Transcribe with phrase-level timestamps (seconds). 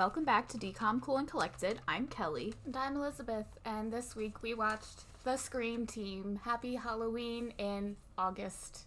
[0.00, 1.82] Welcome back to DCOM Cool and Collected.
[1.86, 2.54] I'm Kelly.
[2.64, 8.86] And I'm Elizabeth, and this week we watched The Scream Team Happy Halloween in August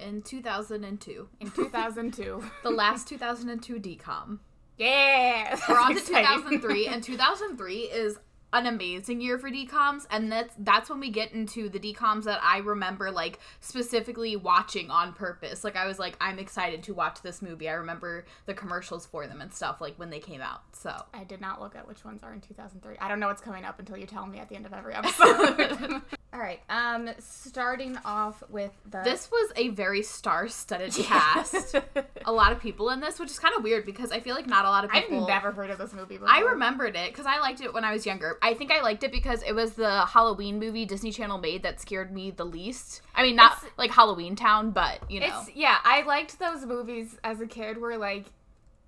[0.00, 1.28] In 2002.
[1.42, 2.42] in 2002.
[2.62, 4.38] The last 2002 DCOM.
[4.78, 5.60] yeah!
[5.68, 8.18] We're on to 2003, and 2003 is
[8.54, 12.40] an amazing year for DCOMs and that's that's when we get into the DCOMs that
[12.42, 15.64] I remember like specifically watching on purpose.
[15.64, 17.68] Like I was like I'm excited to watch this movie.
[17.68, 20.62] I remember the commercials for them and stuff like when they came out.
[20.72, 22.96] So I did not look at which ones are in 2003.
[23.00, 24.94] I don't know what's coming up until you tell me at the end of every
[24.94, 26.02] episode.
[26.34, 26.60] All right.
[26.68, 31.76] Um, starting off with the this was a very star-studded cast.
[32.24, 34.48] a lot of people in this, which is kind of weird because I feel like
[34.48, 35.22] not a lot of people.
[35.22, 36.28] I've never heard of this movie before.
[36.28, 38.36] I remembered it because I liked it when I was younger.
[38.42, 41.80] I think I liked it because it was the Halloween movie Disney Channel made that
[41.80, 43.02] scared me the least.
[43.14, 45.26] I mean, not It's- like Halloween Town, but you know.
[45.26, 48.24] It's yeah, I liked those movies as a kid where like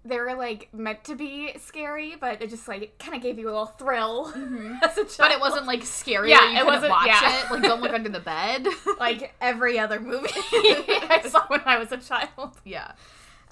[0.09, 3.47] they were like meant to be scary, but it just like kind of gave you
[3.47, 4.29] a little thrill
[4.83, 5.17] as a child.
[5.19, 6.31] But it wasn't like scary.
[6.31, 7.45] Yeah, it wasn't- watch yeah.
[7.47, 7.51] it.
[7.51, 8.67] Like, don't look under the bed.
[9.01, 12.57] like every other movie I saw when I was a child.
[12.65, 12.93] yeah.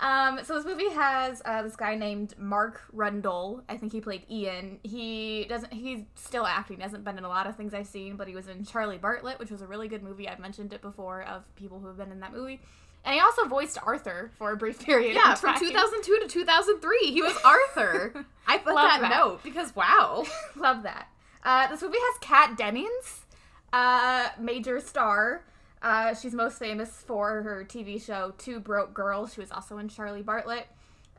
[0.00, 3.62] Um, so this movie has uh, this guy named Mark Rendall.
[3.68, 4.80] I think he played Ian.
[4.82, 5.72] He doesn't.
[5.72, 6.80] He's still acting.
[6.80, 9.38] Hasn't been in a lot of things I've seen, but he was in Charlie Bartlett,
[9.38, 10.28] which was a really good movie.
[10.28, 12.60] I've mentioned it before of people who have been in that movie.
[13.04, 15.14] And he also voiced Arthur for a brief period.
[15.14, 18.24] Yeah, from 2002 to 2003, he was Arthur.
[18.46, 19.10] I put Love that, that.
[19.10, 20.24] note because wow.
[20.56, 21.08] Love that.
[21.44, 23.26] Uh, this movie has Kat Dennings,
[23.72, 25.44] uh, major star.
[25.82, 29.34] Uh, she's most famous for her TV show Two Broke Girls.
[29.34, 30.66] She was also in Charlie Bartlett.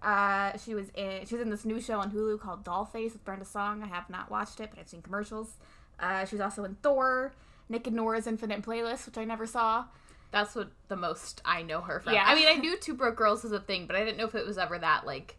[0.02, 3.24] Uh, she was in she was in this new show on Hulu called Dollface with
[3.26, 3.84] Brenda Song.
[3.84, 5.54] I have not watched it, but I've seen commercials.
[6.00, 7.34] Uh, she was also in Thor,
[7.70, 9.86] Nick and Nora's Infinite Playlist, which I never saw.
[10.36, 12.12] That's what the most I know her from.
[12.14, 12.26] Yeah.
[12.28, 14.36] I mean, I knew Two Broke Girls was a thing, but I didn't know if
[14.36, 15.38] it was ever that like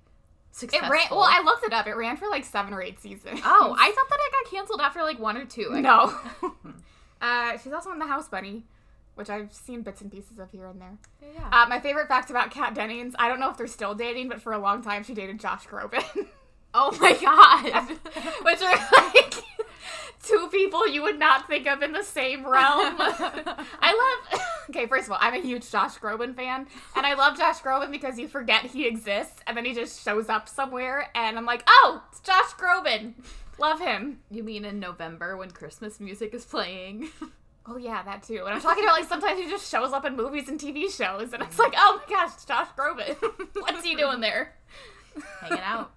[0.52, 0.88] It successful.
[0.90, 1.06] ran.
[1.10, 1.86] Well, I looked it up.
[1.86, 3.40] It ran for like seven or eight seasons.
[3.44, 5.68] Oh, I thought that it got canceled after like one or two.
[5.74, 6.18] I- no.
[7.20, 8.64] uh, she's also in The House Bunny,
[9.16, 10.96] which I've seen bits and pieces of here and there.
[11.22, 11.46] Yeah.
[11.52, 14.40] Uh, my favorite fact about Kat Dennings, I don't know if they're still dating, but
[14.40, 16.26] for a long time she dated Josh Groban.
[16.72, 17.98] oh my god.
[18.44, 19.34] Which are like
[20.22, 22.96] two people you would not think of in the same realm.
[22.98, 26.66] I love Okay, first of all, I'm a huge Josh Groban fan,
[26.96, 30.28] and I love Josh Groban because you forget he exists and then he just shows
[30.28, 33.14] up somewhere and I'm like, "Oh, it's Josh Groban."
[33.58, 34.20] Love him.
[34.30, 37.08] you mean in November when Christmas music is playing?
[37.68, 38.44] Oh yeah, that too.
[38.44, 41.32] And I'm talking about like sometimes he just shows up in movies and TV shows,
[41.32, 43.16] and it's like, oh my gosh, it's Josh Groban.
[43.54, 44.54] What's he doing there?
[45.40, 45.90] Hanging out.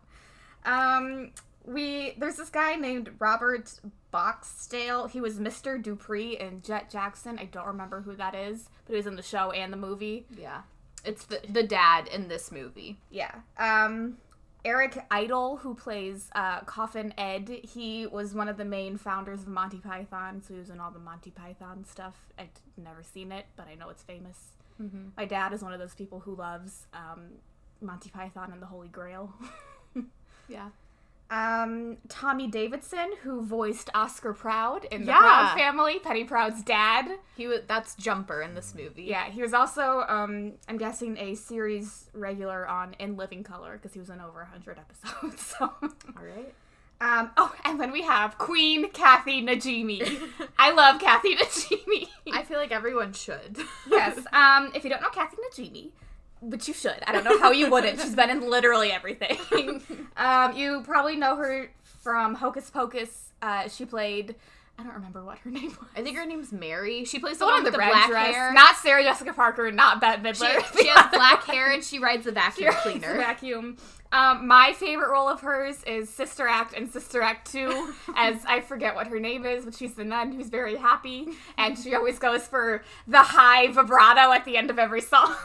[0.66, 1.30] Um,
[1.70, 3.80] we there's this guy named Robert
[4.14, 5.10] Bockstael.
[5.10, 5.82] He was Mr.
[5.82, 7.38] Dupree in Jett Jackson.
[7.40, 10.26] I don't remember who that is, but he was in the show and the movie.
[10.38, 10.62] Yeah.
[11.06, 12.98] It's the the dad in this movie.
[13.10, 13.34] Yeah.
[13.58, 14.18] Um,
[14.66, 19.48] Eric Idle, who plays uh, Coffin Ed, he was one of the main founders of
[19.48, 22.16] Monty Python, so he was in all the Monty Python stuff.
[22.38, 24.38] I've never seen it, but I know it's famous.
[24.82, 25.10] Mm-hmm.
[25.16, 27.28] My dad is one of those people who loves um,
[27.80, 29.34] Monty Python and the Holy Grail.
[30.50, 30.70] Yeah.
[31.32, 35.20] Um, Tommy Davidson, who voiced Oscar Proud in the Yeah.
[35.20, 37.08] Proud Family, Penny Proud's dad.
[37.38, 39.04] He was that's Jumper in this movie.
[39.04, 43.94] Yeah, he was also, um, I'm guessing, a series regular on In Living Color because
[43.94, 45.54] he was in over 100 episodes.
[45.60, 46.54] So, All right.
[47.02, 50.20] um, oh, and then we have Queen Kathy Najimy.
[50.58, 52.08] I love Kathy Najimy.
[52.34, 53.58] I feel like everyone should.
[53.90, 54.18] yes.
[54.34, 55.90] Um, if you don't know Kathy Najimy,
[56.42, 58.00] which you should, I don't know how you wouldn't.
[58.00, 59.38] She's been in literally everything.
[60.18, 63.32] um, you probably know her from Hocus Pocus.
[63.42, 64.36] Uh, she played.
[64.80, 65.90] I don't remember what her name was.
[65.96, 67.04] I think her name's Mary.
[67.04, 68.34] She plays the, The one with the, the red black dress.
[68.34, 68.54] hair.
[68.54, 69.72] Not Sarah Jessica Parker.
[69.72, 70.80] Not Bette she, Midler.
[70.80, 73.18] she has black hair and she rides the vacuum She cleaner.
[73.18, 73.78] Vacuum.
[74.12, 78.62] Um, my favorite role of hers is Sister Act and Sister Act 2, as I
[78.62, 81.28] forget what her name is, but she's the nun who's very happy,
[81.60, 85.36] and she always goes for the high vibrato at the end of every song.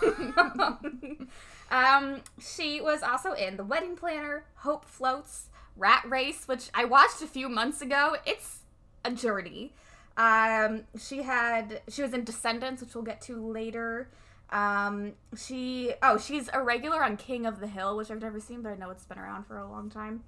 [1.71, 7.21] um, she was also in The Wedding Planner, Hope Floats, Rat Race, which I watched
[7.21, 8.17] a few months ago.
[8.25, 8.61] It's
[9.05, 9.73] a journey.
[10.17, 14.09] Um, she had she was in Descendants, which we'll get to later.
[14.51, 18.63] Um, she oh she's a regular on King of the Hill, which I've never seen,
[18.63, 20.23] but I know it's been around for a long time.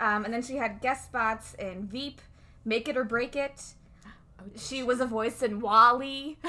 [0.00, 2.20] Um, and then she had guest spots in Veep,
[2.64, 3.62] Make It or Break It.
[4.56, 6.36] She was a voice in WALL-E.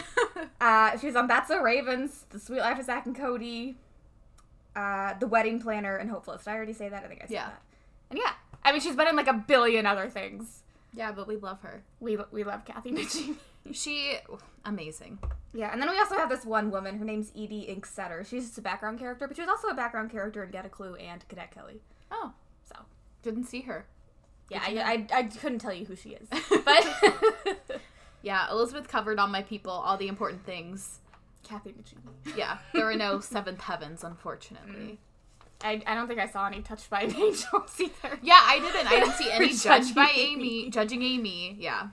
[0.60, 3.78] Uh, she was on That's a Ravens, The Sweet Life of Zach and Cody,
[4.76, 6.44] uh, The Wedding Planner, and Hopeless.
[6.44, 7.04] Did I already say that?
[7.04, 7.46] I think I said Yeah.
[7.48, 7.62] that.
[8.10, 8.34] And yeah,
[8.66, 10.64] I mean she's been in like a billion other things.
[10.94, 11.84] Yeah, but we love her.
[12.00, 13.36] We we love Kathy Najimy.
[13.72, 14.18] She
[14.66, 15.20] amazing.
[15.54, 16.98] Yeah, and then we also have this one woman.
[16.98, 18.26] Her name's Edie Inksetter.
[18.26, 20.70] She's just a background character, but she was also a background character in Get a
[20.70, 21.82] Clue and Cadet Kelly.
[22.12, 22.32] Oh,
[22.66, 22.76] So
[23.24, 23.86] Didn't see her.
[24.50, 26.28] Yeah, I, I, I couldn't tell you who she is.
[26.66, 26.88] But
[28.22, 31.00] Yeah, Elizabeth covered all my people, all the important things.
[31.44, 32.36] Kathy Najimy.
[32.38, 34.74] Yeah, there were no seventh heavens, unfortunately.
[34.74, 34.98] Mm.
[35.64, 38.20] I, I don't think I saw any touched by angels either.
[38.22, 38.88] Yeah, I didn't.
[38.88, 41.56] I didn't see any judged by Amy, judging Amy.
[41.60, 41.88] Yeah.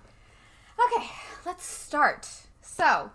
[0.96, 1.06] Okay,
[1.46, 2.28] let's start.
[2.60, 3.10] So,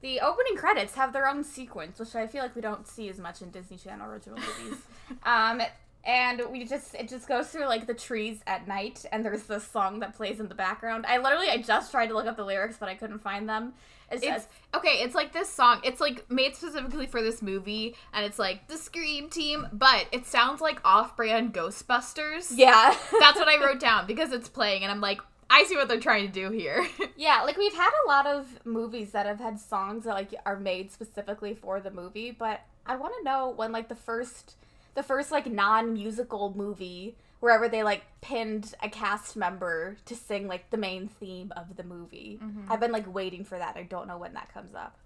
[0.00, 3.18] the opening credits have their own sequence, which I feel like we don't see as
[3.18, 4.78] much in Disney Channel original movies.
[5.24, 5.62] um,
[6.04, 9.66] and we just it just goes through like the trees at night, and there's this
[9.66, 11.06] song that plays in the background.
[11.06, 13.72] I literally I just tried to look up the lyrics, but I couldn't find them.
[14.10, 15.02] It says, It's okay.
[15.02, 15.80] It's like this song.
[15.84, 20.26] It's like made specifically for this movie, and it's like the Scream Team, but it
[20.26, 22.52] sounds like off-brand Ghostbusters.
[22.54, 25.20] yeah, That's what I wrote down because it's playing, and I'm like,
[25.50, 26.86] I see what they're trying to do here.
[27.20, 30.56] Yeah, like we've had a lot of movies that have had songs that like are
[30.56, 34.54] made specifically for the movie, but I want to know when like the first
[34.94, 40.70] the first like non-musical movie wherever they like pinned a cast member to sing like
[40.70, 42.40] the main theme of the movie.
[42.68, 43.76] I've been like waiting for that.
[43.76, 44.98] I don't know when that comes up.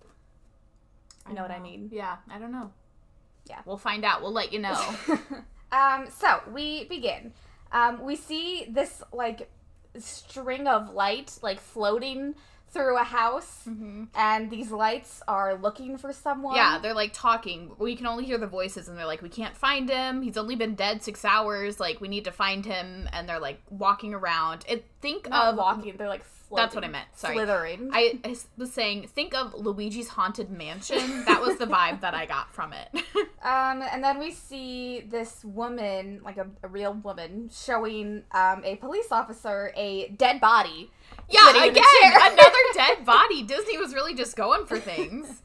[1.28, 1.88] You know what I mean?
[1.92, 2.72] Yeah, I don't know.
[3.48, 3.60] Yeah.
[3.64, 4.22] We'll find out.
[4.22, 4.80] We'll let you know.
[5.72, 7.32] um, so we begin.
[7.70, 9.50] Um, we see this like
[9.98, 12.34] string of light like floating
[12.72, 13.68] through a house,
[14.14, 16.56] and these lights are looking for someone.
[16.56, 17.72] yeah, they're like talking.
[17.78, 20.22] We can only hear the voices, and they're like, "We can't find him.
[20.22, 21.78] He's only been dead six hours.
[21.78, 24.64] Like, we need to find him." And they're like walking around.
[24.68, 25.96] It think not of walking.
[25.96, 27.08] They're like floating, That's what I meant.
[27.14, 27.34] Sorry.
[27.34, 27.90] slithering.
[27.92, 31.24] I, I was saying, think of Luigi's Haunted Mansion.
[31.24, 32.88] That was the vibe that I got from it.
[33.44, 38.76] Um, and then we see this woman, like a, a real woman, showing um, a
[38.76, 40.92] police officer a dead body.
[41.28, 43.42] Yeah, again, another dead body.
[43.42, 45.42] Disney was really just going for things.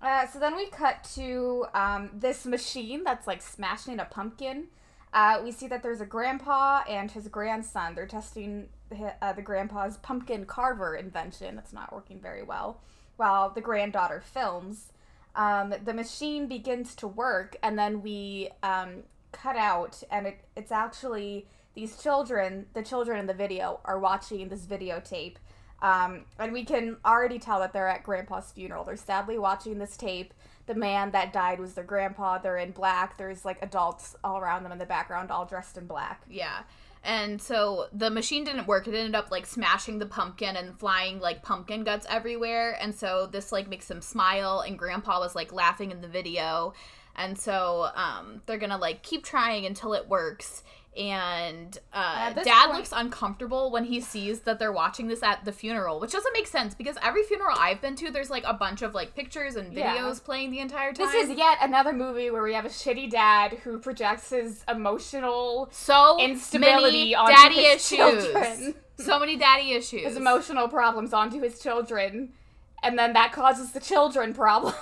[0.00, 4.66] Uh, so then we cut to um, this machine that's like smashing a pumpkin.
[5.12, 7.94] Uh, we see that there's a grandpa and his grandson.
[7.94, 11.58] They're testing the, uh, the grandpa's pumpkin carver invention.
[11.58, 12.80] It's not working very well.
[13.16, 14.92] While the granddaughter films,
[15.34, 20.72] um, the machine begins to work, and then we um, cut out, and it, it's
[20.72, 21.46] actually
[21.76, 22.66] these children.
[22.74, 25.36] The children in the video are watching this videotape
[25.82, 28.84] um, and we can already tell that they're at grandpa's funeral.
[28.84, 30.32] They're sadly watching this tape.
[30.66, 32.38] The man that died was their grandpa.
[32.38, 33.18] They're in black.
[33.18, 36.22] There's like adults all around them in the background, all dressed in black.
[36.28, 36.62] Yeah.
[37.04, 38.88] And so the machine didn't work.
[38.88, 42.76] It ended up like smashing the pumpkin and flying like pumpkin guts everywhere.
[42.80, 46.72] And so this like makes them smile and grandpa was like laughing in the video.
[47.14, 50.64] And so um they're going to like keep trying until it works.
[50.96, 55.52] And uh, dad point- looks uncomfortable when he sees that they're watching this at the
[55.52, 58.80] funeral, which doesn't make sense because every funeral I've been to, there's like a bunch
[58.82, 60.14] of like pictures and videos Yeah.
[60.24, 61.06] playing the entire time.
[61.06, 65.68] This is yet another movie where we have a shitty dad who projects his emotional
[65.70, 67.98] so instability many onto daddy his issues.
[67.98, 68.74] children.
[68.98, 70.04] So many daddy issues.
[70.04, 72.32] his emotional problems onto his children,
[72.82, 74.72] and then that causes the children problem.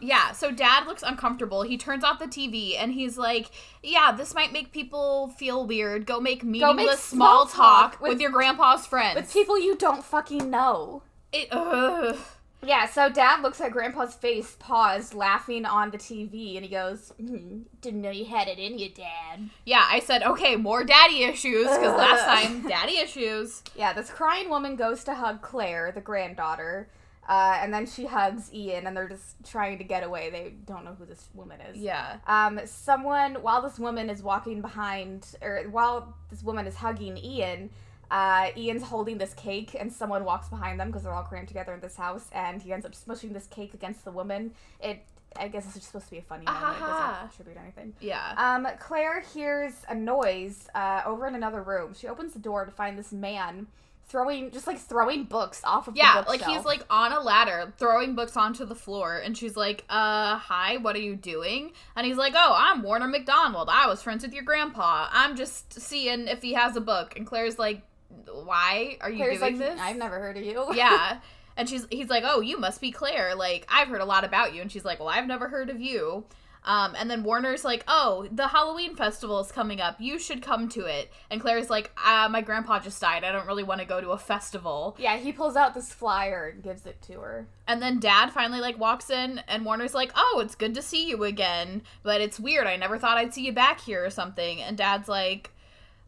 [0.00, 1.62] Yeah, so dad looks uncomfortable.
[1.62, 3.50] He turns off the TV and he's like,
[3.82, 6.04] Yeah, this might make people feel weird.
[6.06, 9.16] Go make meaningless small, small talk, talk with, with- your grandpa's friends.
[9.16, 11.02] With people you don't fucking know.
[11.32, 12.16] it, ugh.
[12.60, 17.12] Yeah, so dad looks at grandpa's face, paused, laughing on the TV, and he goes,
[17.16, 19.48] hmm, Didn't know you had it in you, dad.
[19.64, 23.62] Yeah, I said, Okay, more daddy issues, because last time, daddy issues.
[23.76, 26.88] Yeah, this crying woman goes to hug Claire, the granddaughter,
[27.28, 30.30] uh, and then she hugs Ian, and they're just trying to get away.
[30.30, 31.76] They don't know who this woman is.
[31.76, 32.16] Yeah.
[32.26, 37.68] Um, someone, while this woman is walking behind, or while this woman is hugging Ian,
[38.10, 41.74] uh, Ian's holding this cake, and someone walks behind them because they're all crammed together
[41.74, 44.52] in this house, and he ends up smushing this cake against the woman.
[44.80, 45.04] It,
[45.36, 46.76] I guess, it's supposed to be a funny moment.
[46.76, 47.92] It doesn't attribute anything.
[48.00, 48.32] Yeah.
[48.38, 51.92] Um, Claire hears a noise uh, over in another room.
[51.92, 53.66] She opens the door to find this man
[54.08, 58.14] throwing, just like throwing books off of Yeah, like he's like on a ladder throwing
[58.14, 62.16] books onto the floor, and she's like, "Uh, hi, what are you doing?" And he's
[62.16, 63.68] like, "Oh, I'm Warner McDonald.
[63.70, 65.08] I was friends with your grandpa.
[65.12, 67.82] I'm just seeing if he has a book." And Claire's like,
[68.26, 70.74] "Why are you Claire's doing like, this?" I've never heard of you.
[70.74, 71.18] yeah.
[71.58, 73.34] And she's he's like, "Oh, you must be Claire.
[73.34, 75.80] Like, I've heard a lot about you." And she's like, "Well, I've never heard of
[75.80, 76.24] you."
[76.68, 79.96] Um, and then Warner's like, "Oh, the Halloween festival is coming up.
[79.98, 83.24] You should come to it." And Claire's like, uh, "My grandpa just died.
[83.24, 86.52] I don't really want to go to a festival." Yeah, he pulls out this flyer
[86.52, 87.46] and gives it to her.
[87.66, 91.08] And then Dad finally like walks in, and Warner's like, "Oh, it's good to see
[91.08, 92.66] you again, but it's weird.
[92.66, 95.50] I never thought I'd see you back here or something." And Dad's like,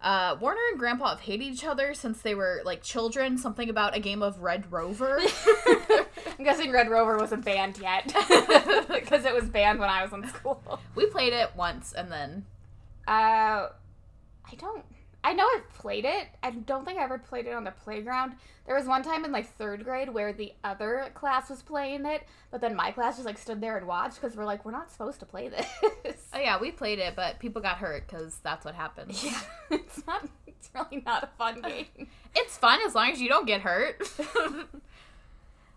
[0.02, 3.37] uh, "Warner and Grandpa have hated each other since they were like children.
[3.38, 5.21] Something about a game of Red Rover."
[6.38, 8.07] I'm guessing Red Rover wasn't banned yet
[8.88, 10.80] because it was banned when I was in school.
[10.95, 12.47] we played it once, and then
[13.07, 13.69] Uh, I
[14.50, 14.85] I don't.
[15.23, 16.29] I know I've played it.
[16.43, 18.33] I don't think I ever played it on the playground.
[18.67, 22.23] There was one time in like third grade where the other class was playing it,
[22.50, 24.91] but then my class just like stood there and watched because we're like, we're not
[24.91, 25.67] supposed to play this.
[26.33, 29.23] Oh yeah, we played it, but people got hurt because that's what happens.
[29.23, 30.27] yeah, it's not.
[30.47, 32.09] It's really not a fun game.
[32.35, 34.03] It's fun as long as you don't get hurt.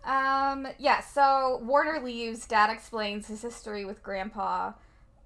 [0.04, 4.72] Um, yeah, so Warner leaves, Dad explains his history with Grandpa.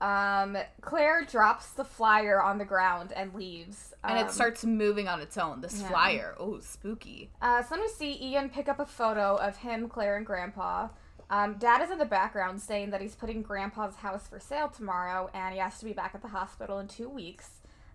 [0.00, 3.94] Um, Claire drops the flyer on the ground and leaves.
[4.04, 5.60] and Um, it starts moving on its own.
[5.60, 5.88] This yeah.
[5.88, 6.34] flyer.
[6.38, 7.30] Oh, spooky.
[7.42, 10.88] Uh, so then we see Ian pick up a photo of him, Claire, and Grandpa.
[11.30, 15.28] Um, Dad is in the background saying that he's putting Grandpa's house for sale tomorrow
[15.34, 17.50] and he has to be back at the hospital in two weeks.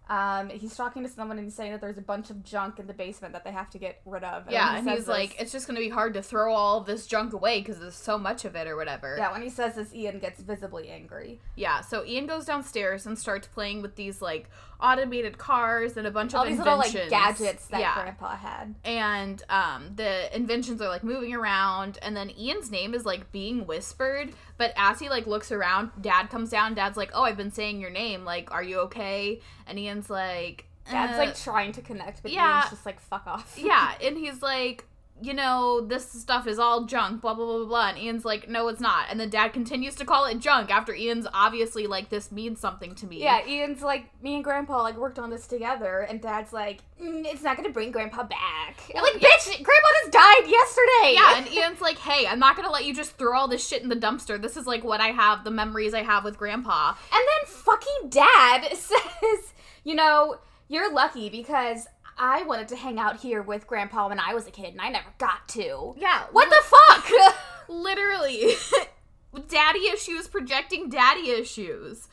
[0.10, 2.88] Um, he's talking to someone and he's saying that there's a bunch of junk in
[2.88, 4.51] the basement that they have to get rid of.
[4.51, 7.07] Yeah, he and he's this- like, it's just gonna be hard to throw all this
[7.07, 9.15] junk away because there's so much of it or whatever.
[9.17, 11.39] yeah, when he says this, Ian gets visibly angry.
[11.55, 14.50] Yeah, so Ian goes downstairs and starts playing with these like
[14.81, 17.93] automated cars and a bunch All of these little like gadgets that yeah.
[18.01, 18.75] Grandpa had.
[18.83, 23.65] and um, the inventions are like moving around and then ian's name is like being
[23.65, 27.51] whispered but as he like looks around dad comes down dad's like oh i've been
[27.51, 31.82] saying your name like are you okay and ian's like Dad's "Uh, like trying to
[31.82, 32.60] connect, but yeah.
[32.60, 33.58] Ian's just like fuck off.
[33.58, 34.86] yeah and he's like
[35.22, 38.50] you know this stuff is all junk blah blah blah blah blah and ian's like
[38.50, 42.10] no it's not and then dad continues to call it junk after ian's obviously like
[42.10, 45.48] this means something to me Yeah, Ian's like, me and Grandpa like worked on this
[45.48, 48.82] together, and Dad's like, mm, it's not gonna bring Grandpa back.
[48.93, 51.13] And like, bitch, Grandpa just died yesterday.
[51.13, 53.82] Yeah, and Ian's like, hey, I'm not gonna let you just throw all this shit
[53.84, 54.41] in the dumpster.
[54.41, 56.89] This is like what I have, the memories I have with grandpa.
[56.89, 59.53] And then fucking Dad says,
[59.84, 64.34] you know, you're lucky because I wanted to hang out here with Grandpa when I
[64.34, 65.96] was a kid, and I never got to.
[65.98, 66.24] Yeah.
[66.32, 67.36] What the fuck?
[67.67, 68.53] Literally.
[69.50, 72.08] daddy issues projecting daddy issues.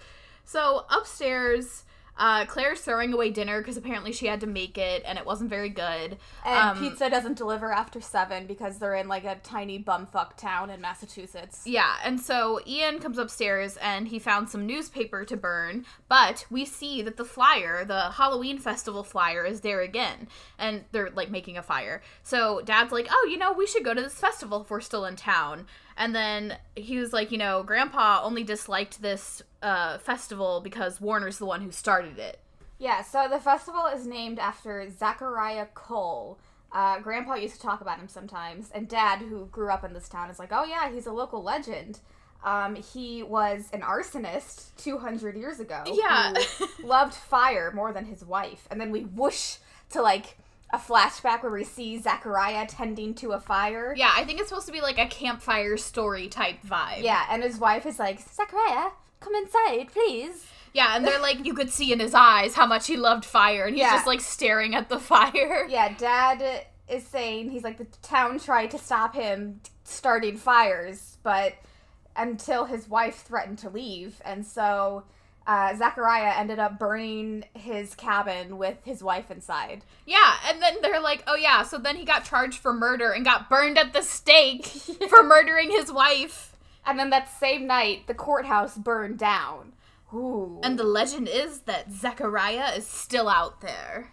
[0.45, 1.85] So upstairs,
[2.21, 5.49] uh, Claire's throwing away dinner because apparently she had to make it and it wasn't
[5.51, 6.19] very good.
[6.45, 10.69] And Um, pizza doesn't deliver after seven because they're in like a tiny bumfuck town
[10.69, 11.63] in Massachusetts.
[11.65, 16.65] Yeah, and so Ian comes upstairs and he found some newspaper to burn, but we
[16.67, 20.29] see that the flyer, the Halloween festival flyer, is there again.
[20.59, 22.03] And they're like making a fire.
[22.23, 25.07] So dad's like, oh, you know, we should go to this festival if we're still
[25.07, 25.67] in town.
[25.97, 31.39] And then he was like, you know, grandpa only disliked this uh, festival because Warner's
[31.39, 32.41] the one who started it.
[32.79, 36.39] Yeah, so the festival is named after Zachariah Cole.
[36.73, 40.09] Uh, Grandpa used to talk about him sometimes, and Dad, who grew up in this
[40.09, 41.99] town, is like, "Oh yeah, he's a local legend.
[42.43, 45.83] Um, he was an arsonist 200 years ago.
[45.87, 46.33] Yeah.
[46.83, 49.57] loved fire more than his wife." And then we whoosh
[49.91, 50.39] to like
[50.73, 53.95] a flashback where we see Zachariah tending to a fire.
[53.97, 57.03] Yeah, I think it's supposed to be like a campfire story type vibe.
[57.03, 61.53] Yeah, and his wife is like, "Zachariah, come inside, please." Yeah, and they're like, you
[61.55, 63.91] could see in his eyes how much he loved fire, and he's Yeah.
[63.97, 65.67] just like staring at the fire.
[65.69, 71.55] Yeah, Dad is saying he's like the town tried to stop him starting fires, but
[72.17, 75.05] until his wife threatened to leave, and so
[75.51, 79.83] uh, Zachariah ended up burning his cabin with his wife inside.
[80.07, 83.25] Yeah, and then they're like, oh yeah, so then he got charged for murder and
[83.25, 84.65] got burned at the stake
[85.09, 86.55] for murdering his wife.
[86.87, 89.73] And then that same night, the courthouse burned down.
[90.15, 90.61] Ooh.
[90.63, 94.13] And the legend is that Zachariah is still out there.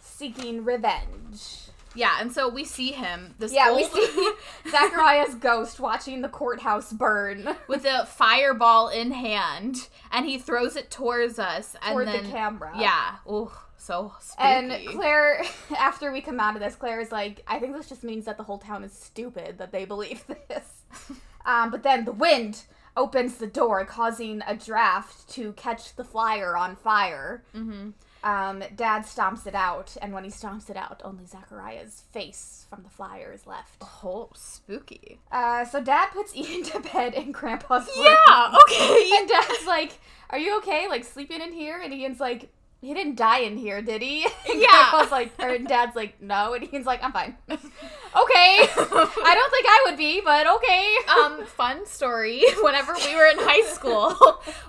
[0.00, 1.59] seeking revenge.
[1.94, 4.30] Yeah, and so we see him, this Yeah, old, we see
[4.70, 10.90] Zachariah's ghost watching the courthouse burn with a fireball in hand, and he throws it
[10.90, 12.72] towards us, and toward then the camera.
[12.78, 14.48] yeah, oh, so spooky.
[14.48, 15.42] And Claire,
[15.76, 18.36] after we come out of this, Claire is like, I think this just means that
[18.36, 20.82] the whole town is stupid that they believe this.
[21.44, 22.62] um, but then the wind
[22.96, 27.42] opens the door, causing a draft to catch the flyer on fire.
[27.54, 27.94] Mhm.
[28.22, 32.82] Um, Dad stomps it out, and when he stomps it out, only Zachariah's face from
[32.82, 33.82] the flyer is left.
[34.04, 35.20] oh, spooky.
[35.32, 38.06] Uh, so Dad puts Ian to bed in Grandpa's room.
[38.06, 39.10] Yeah, okay.
[39.16, 39.98] And Dad's like,
[40.30, 40.86] "Are you okay?
[40.88, 42.50] Like sleeping in here?" And Ian's like,
[42.80, 44.88] "He didn't die in here, did he?" And Yeah.
[44.90, 47.58] Grandpa's like, or Dad's like, "No," and Ian's like, "I'm fine." okay,
[48.66, 50.94] I don't think I would be, but okay.
[51.20, 54.14] um fun story whenever we were in high school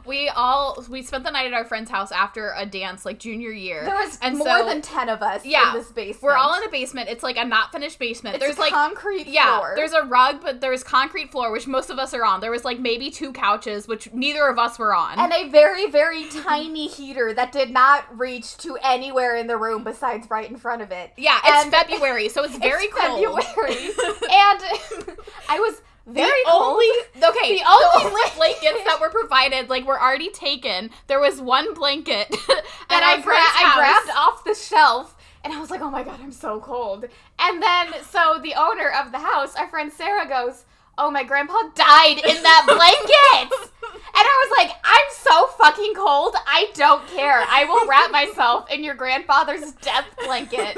[0.06, 3.52] we all we spent the night at our friend's house after a dance like junior
[3.52, 6.24] year there was and more so- than ten of us Yeah, in this basement.
[6.24, 8.72] we're all in a basement it's like a not finished basement It's there's a like
[8.74, 9.74] concrete yeah floor.
[9.76, 12.66] there's a rug but there's concrete floor which most of us are on there was
[12.66, 16.88] like maybe two couches which neither of us were on and a very, very tiny
[16.88, 20.92] heater that did not reach to anywhere in the room besides right in front of
[20.92, 21.12] it.
[21.18, 23.76] yeah it's and- february so it's very It's cold February,
[24.32, 25.18] and
[25.50, 26.64] I was very the cold.
[26.74, 30.90] only okay, The the only only, blankets that were provided like were already taken.
[31.08, 35.70] There was one blanket that I, gra- I grabbed off the shelf and I was
[35.70, 37.06] like, oh my god, I'm so cold.
[37.40, 40.66] And then, so the owner of the house, our friend Sarah, goes,
[40.98, 43.71] oh, my grandpa died in that blanket.
[44.14, 46.36] And I was like, I'm so fucking cold.
[46.46, 47.44] I don't care.
[47.48, 50.78] I will wrap myself in your grandfather's death blanket.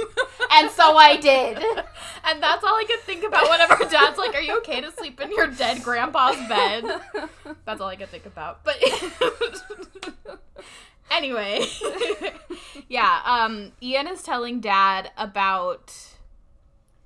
[0.51, 1.57] And so I did.
[2.25, 5.19] And that's all I could think about whenever dad's like, Are you okay to sleep
[5.19, 7.01] in your dead grandpa's bed?
[7.65, 8.63] That's all I could think about.
[8.63, 8.77] But
[11.11, 11.65] anyway.
[12.87, 15.93] yeah, um Ian is telling dad about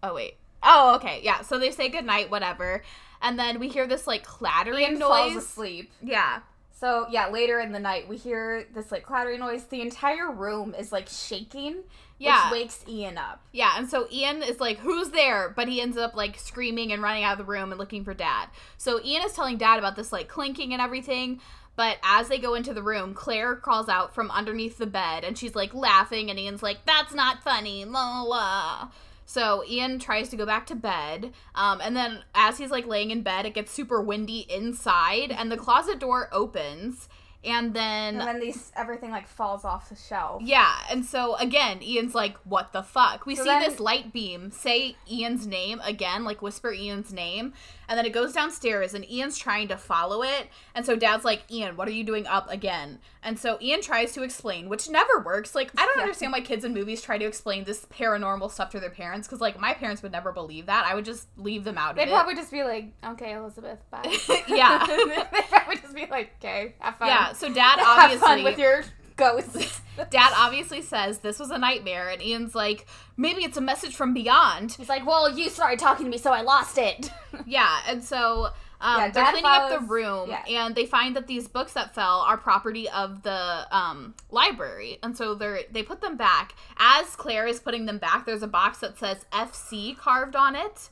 [0.04, 0.36] Oh wait.
[0.64, 1.22] Oh, okay.
[1.24, 2.84] Yeah, so they say goodnight, whatever.
[3.22, 5.44] And then we hear this like clattering Ian falls noise.
[5.44, 5.92] asleep.
[6.02, 6.40] Yeah.
[6.80, 9.64] So yeah, later in the night we hear this like clattering noise.
[9.66, 11.78] The entire room is like shaking,
[12.20, 12.52] Yeah.
[12.52, 13.42] which wakes Ian up.
[13.52, 15.52] Yeah, and so Ian is like, Who's there?
[15.56, 18.14] But he ends up like screaming and running out of the room and looking for
[18.14, 18.50] dad.
[18.78, 21.40] So Ian is telling dad about this like clinking and everything.
[21.76, 25.38] But as they go into the room, Claire crawls out from underneath the bed and
[25.38, 28.90] she's like laughing, and Ian's like, That's not funny, la la.
[29.30, 33.12] So Ian tries to go back to bed, um, and then as he's like laying
[33.12, 37.10] in bed, it gets super windy inside, and the closet door opens,
[37.44, 40.42] and then And then these everything like falls off the shelf.
[40.46, 44.14] yeah, and so again, Ian's like, "What the fuck?" We So see then- this light
[44.14, 47.54] beam say Ian's name again, like whisper Ian's name,
[47.90, 51.44] and then it goes downstairs, and Ian's trying to follow it, and so Dad's like,
[51.52, 55.20] "Ian, what are you doing up again?" And so Ian tries to explain, which never
[55.20, 55.54] works.
[55.56, 56.04] Like, I don't Yeah.
[56.04, 59.42] understand why kids in movies try to explain this paranormal stuff to their parents, because
[59.42, 60.86] like my parents would never believe that.
[60.86, 62.12] I would just leave them out They'd of it.
[62.14, 64.04] probably just be like, "Okay, Elizabeth, bye."
[64.48, 64.86] Yeah.
[64.88, 68.58] They'd probably just be like, "Okay, have fun." yeah, so Dad have obviously fun with
[68.60, 68.84] your
[69.18, 69.82] ghosts."
[70.12, 72.86] Dad obviously says this was a nightmare, and Ian's like,
[73.18, 74.74] maybe it's a message from beyond.
[74.74, 77.12] He's like, "Well, you started talking to me, so I lost it."
[77.46, 78.50] Yeah, and so
[78.82, 80.44] um, Yeah, they're cleaning up the room, yeah.
[80.48, 85.16] and they find that these books that fell are property of the um, library, and
[85.18, 86.56] so they they put them back.
[86.78, 90.90] As Claire is putting them back, there's a box that says FC carved on it.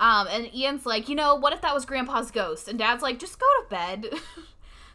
[0.00, 2.68] Um, and Ian's like, you know, what if that was Grandpa's ghost?
[2.68, 4.06] And Dad's like, just go to bed.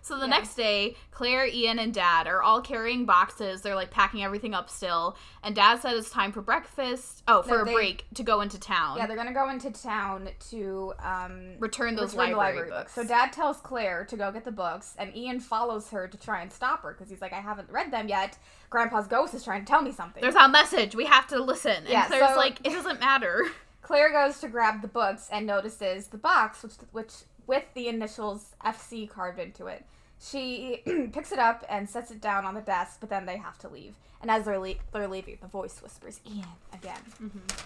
[0.06, 0.28] so the Yeah.
[0.28, 3.62] next day, Claire, Ian, and Dad are all carrying boxes.
[3.62, 5.18] They're like packing everything up still.
[5.44, 7.24] And Dad said it's time for breakfast.
[7.28, 8.98] Oh, for No, a they- break to go into town.
[8.98, 12.94] yeah, they're gonna go into town to um, return those return the library, books.
[12.94, 16.42] So Dad tells Claire to go get the books, and Ian follows her to try
[16.42, 18.38] and stop her because he's like, "I haven't read them yet.
[18.70, 20.96] Grandpa's ghost is trying to tell me something." There's a message.
[20.96, 21.78] We have to listen.
[21.78, 23.44] And Yeah, Claire's so- like, it doesn't matter.
[23.82, 27.14] Claire goes to grab the books and notices the box, which which
[27.48, 29.86] with the initials FC carved into it.
[30.20, 30.82] She
[31.14, 33.70] picks it up and sets it down on the desk, but then they have to
[33.70, 33.96] leave.
[34.22, 36.98] And as they're, le- they're leaving, the voice whispers, Ian, again.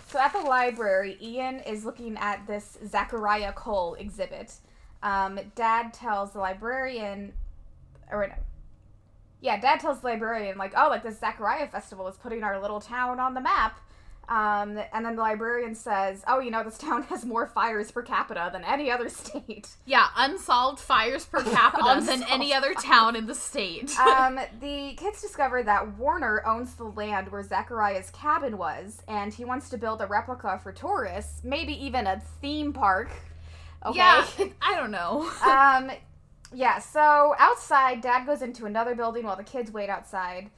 [0.07, 4.53] So at the library, Ian is looking at this Zachariah Cole exhibit.
[5.01, 7.33] Um, Dad tells the librarian,
[8.11, 8.33] or no,
[9.41, 12.81] yeah, Dad tells the librarian, like, oh, like this Zachariah festival is putting our little
[12.81, 13.79] town on the map.
[14.29, 18.03] Um, and then the librarian says, oh, you know, this town has more fires per
[18.03, 19.69] capita than any other state.
[19.85, 23.97] Yeah, unsolved fires per capita than any other town in the state.
[23.99, 29.45] um, the kids discover that Warner owns the land where Zachariah's cabin was, and he
[29.45, 33.09] wants to build a replica for tourists, maybe even a theme park.
[33.83, 33.97] Okay.
[33.97, 34.27] Yeah,
[34.61, 35.27] I don't know.
[35.43, 35.89] um,
[36.53, 40.51] yeah, so outside, Dad goes into another building while the kids wait outside.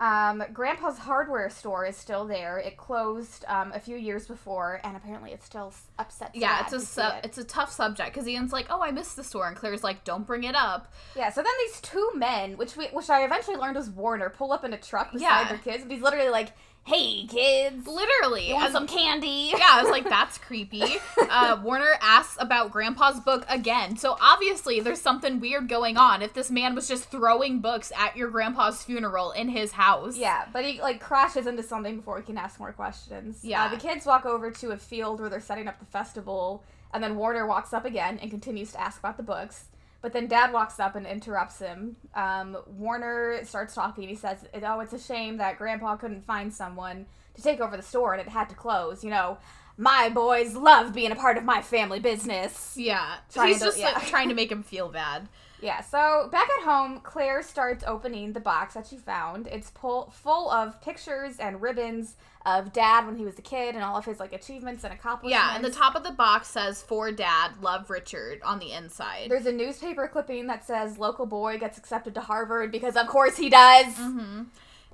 [0.00, 2.58] Um, Grandpa's hardware store is still there.
[2.58, 6.80] It closed um, a few years before, and apparently it still upsets yeah, it's a
[6.80, 7.20] su- it.
[7.24, 10.02] it's a tough subject because Ian's like, oh, I missed the store, and Claire's like,
[10.04, 10.92] don't bring it up.
[11.16, 14.52] Yeah, so then these two men, which we, which I eventually learned was Warner, pull
[14.52, 15.48] up in a truck beside Yeah.
[15.48, 16.52] their kids, and he's literally like,
[16.84, 20.84] "Hey, kids, Literally, you want some candy?" yeah, I was like, that's creepy.
[21.18, 23.96] Uh, Warner asks about Grandpa's book again.
[23.96, 28.16] So obviously, there's something weird going on if this man was just throwing books at
[28.16, 30.16] your grandpa's funeral in his house.
[30.16, 33.40] Yeah, but he like crashes into something before he can ask more questions.
[33.42, 33.64] Yeah.
[33.64, 37.02] Uh, the kids walk over to a field where they're setting up the festival, and
[37.02, 39.66] then Warner walks up again and continues to ask about the books.
[40.04, 41.96] But then Dad walks up and interrupts him.
[42.14, 44.06] Um, Warner starts talking.
[44.06, 47.82] He says, "Oh, it's a shame that Grandpa couldn't find someone to take over the
[47.82, 49.02] store and it had to close.
[49.02, 49.38] You know,
[49.78, 53.14] my boys love being a part of my family business." Yeah.
[53.32, 55.26] Trying He's to- just like, trying to make him feel bad.
[55.64, 59.46] Yeah, so back at home, Claire starts opening the box that she found.
[59.46, 63.82] It's pull, full of pictures and ribbons of Dad when he was a kid and
[63.82, 65.42] all of his like achievements and accomplishments.
[65.42, 69.30] Yeah, and the top of the box says "For Dad, Love Richard" on the inside.
[69.30, 73.38] There's a newspaper clipping that says local boy gets accepted to Harvard because of course
[73.38, 73.94] he does.
[73.96, 74.42] hmm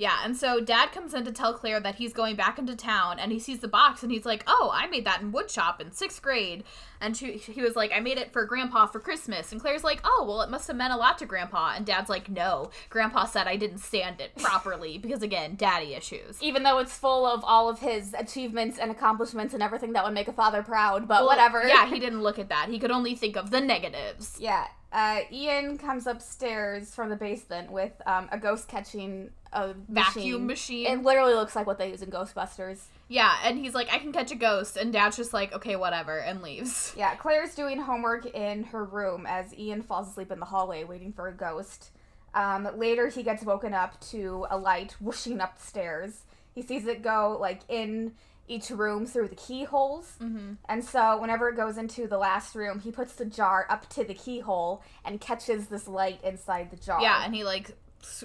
[0.01, 3.19] Yeah, and so dad comes in to tell Claire that he's going back into town
[3.19, 5.93] and he sees the box and he's like, Oh, I made that in woodshop in
[5.93, 6.65] sixth grade.
[7.03, 9.53] And she, he was like, I made it for grandpa for Christmas.
[9.53, 11.75] And Claire's like, Oh, well, it must have meant a lot to grandpa.
[11.77, 16.43] And dad's like, No, grandpa said I didn't stand it properly because, again, daddy issues.
[16.43, 20.15] Even though it's full of all of his achievements and accomplishments and everything that would
[20.15, 21.63] make a father proud, but Well, whatever.
[21.69, 22.71] Yeah, he didn't look at that.
[22.71, 24.39] He could only think of the negatives.
[24.51, 24.69] Yeah.
[24.93, 30.87] Uh, Ian comes upstairs from the basement with um, a ghost catching a Vacuum machine.
[30.87, 32.83] It literally looks like what they use in Ghostbusters.
[33.09, 34.77] Yeah, and he's like, I can catch a ghost.
[34.77, 36.95] And dad's just like, Okay, whatever, and leaves.
[37.01, 41.13] Yeah, Claire's doing homework in her room as Ian falls asleep in the hallway waiting
[41.13, 41.91] for a ghost.
[42.35, 46.25] Um, later, he gets woken up to a light whooshing upstairs.
[46.53, 48.13] He sees it go like in
[48.51, 50.17] each room through the keyholes.
[50.21, 50.55] Mm-hmm.
[50.69, 54.05] And so, whenever it goes into the last room, he puts the jar up to
[54.05, 57.01] the keyhole and catches this light inside the jar.
[57.01, 57.71] Yeah, and he like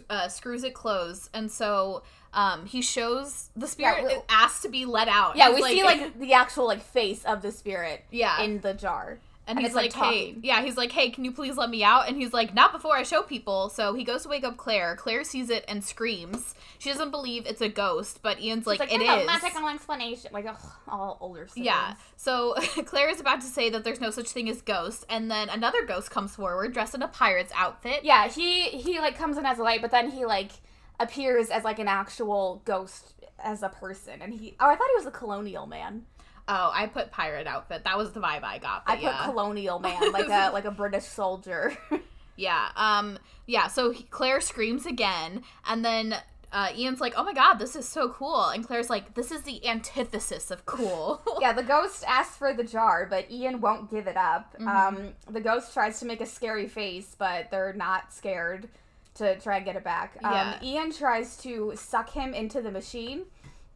[0.10, 4.86] uh, screws it closed, and so um, he shows the spirit we- asked to be
[4.86, 5.36] let out.
[5.36, 8.74] Yeah, He's we see like the actual like face of the spirit yeah, in the
[8.74, 9.20] jar.
[9.48, 11.84] And, and he's like, like, hey, yeah, he's like, hey, can you please let me
[11.84, 12.08] out?
[12.08, 13.70] And he's like, not before I show people.
[13.70, 14.96] So he goes to wake up Claire.
[14.96, 16.56] Claire sees it and screams.
[16.80, 19.28] She doesn't believe it's a ghost, but Ian's like, It's it "There's is.
[19.28, 20.32] magical explanation.
[20.34, 21.66] Like ugh, all older siblings.
[21.68, 21.94] Yeah.
[22.18, 22.56] So
[22.86, 25.86] Claire is about to say that there's no such thing as ghosts, and then another
[25.86, 28.04] ghost comes forward dressed in a pirate's outfit.
[28.04, 30.52] Yeah, he he like comes in as a light, but then he like
[31.00, 34.96] appears as like an actual ghost as a person, and he oh I thought he
[34.98, 36.06] was a colonial man.
[36.48, 37.84] Oh, I put pirate outfit.
[37.86, 38.84] That was the vibe I got.
[38.86, 39.26] I put yeah.
[39.26, 41.78] colonial man like a like a British soldier.
[42.38, 42.68] Yeah.
[42.76, 43.18] Um.
[43.46, 43.68] Yeah.
[43.68, 46.18] So he, Claire screams again, and then
[46.52, 49.44] uh, Ian's like, "Oh my god, this is so cool," and Claire's like, "This is
[49.44, 54.08] the antithesis of cool." yeah, the ghost asks for the jar, but Ian won't give
[54.08, 54.56] it up.
[54.66, 58.70] Um, the ghost tries to make a scary face, but they're not scared
[59.16, 60.18] to try and get it back.
[60.24, 60.60] Um, Yeah.
[60.64, 63.26] Ian tries to suck him into the machine,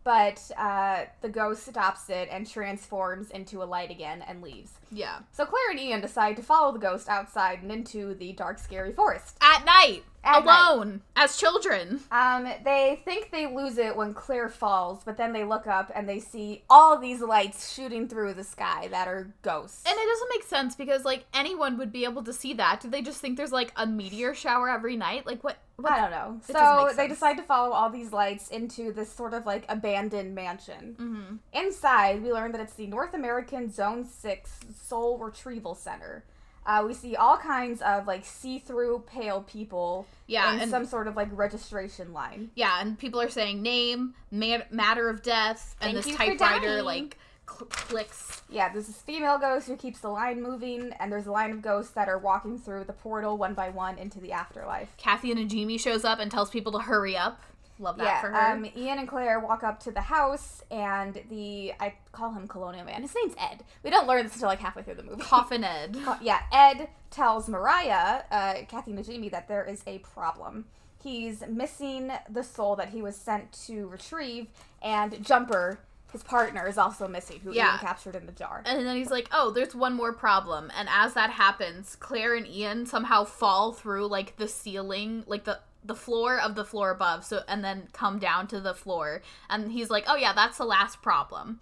[0.04, 4.72] but uh, the ghost stops it and transforms into a light again and leaves.
[4.92, 5.20] yeah.
[5.32, 8.92] So Claire and Ian decide to follow the ghost outside and into the dark, scary
[8.94, 9.38] forest.
[9.42, 10.72] At night, At night.
[10.74, 12.02] alone, as children.
[12.12, 16.08] Um, they think they lose it when Claire falls, but then they look up and
[16.08, 19.84] they see all these lights shooting through the sky that are ghosts.
[19.88, 22.82] And it doesn't make sense because like anyone would be able to see that.
[22.82, 25.26] Do they just think there's like a meteor shower every night?
[25.26, 25.58] Like what?
[25.78, 26.42] what I don't know.
[26.48, 30.36] It So they decide to follow all these lights into this sort of like abandoned
[30.36, 30.96] mansion.
[30.98, 36.26] hmm Inside, we learn that it's the North American Zone 6 Soul Retrieval Center.
[36.66, 41.08] Uh, we see all kinds of like see-through pale people Yeah, in and some sort
[41.08, 42.52] of like registration line.
[42.56, 47.18] yeah, and people are saying name, ma- matter of death, and Thank this typewriter like
[47.50, 48.44] cl- clicks.
[48.50, 51.62] Yeah, there's this female ghost who keeps the line moving, and there's a line of
[51.64, 54.96] ghosts that are walking through the portal one by one into the afterlife.
[54.98, 57.42] Kathy and Najimy shows up and tells people to hurry up.
[57.80, 58.34] Love that for her.
[58.34, 62.48] yeah, um, Ian and Claire walk up to the house, and the I call him
[62.48, 63.02] Colonial Man.
[63.02, 63.64] His name's Ed.
[63.84, 65.22] We don't learn this until like halfway through the movie.
[65.22, 65.98] Coffin Ed.
[66.22, 70.66] Yeah, Ed tells Mariah, uh, Kathy Najimy, that there is a problem.
[71.02, 74.48] He's missing the soul that he was sent to retrieve,
[74.82, 75.80] and Jumper,
[76.12, 77.70] his partner, is also missing, who Yeah.
[77.70, 78.62] Ian captured in the jar.
[78.66, 82.46] And then he's like, "Oh, there's one more problem." And as that happens, Claire and
[82.46, 87.26] Ian somehow fall through like the ceiling, like the the floor of the floor above,
[87.26, 89.22] so and then come down to the floor.
[89.50, 91.60] And he's like, "Oh yeah, that's the last problem."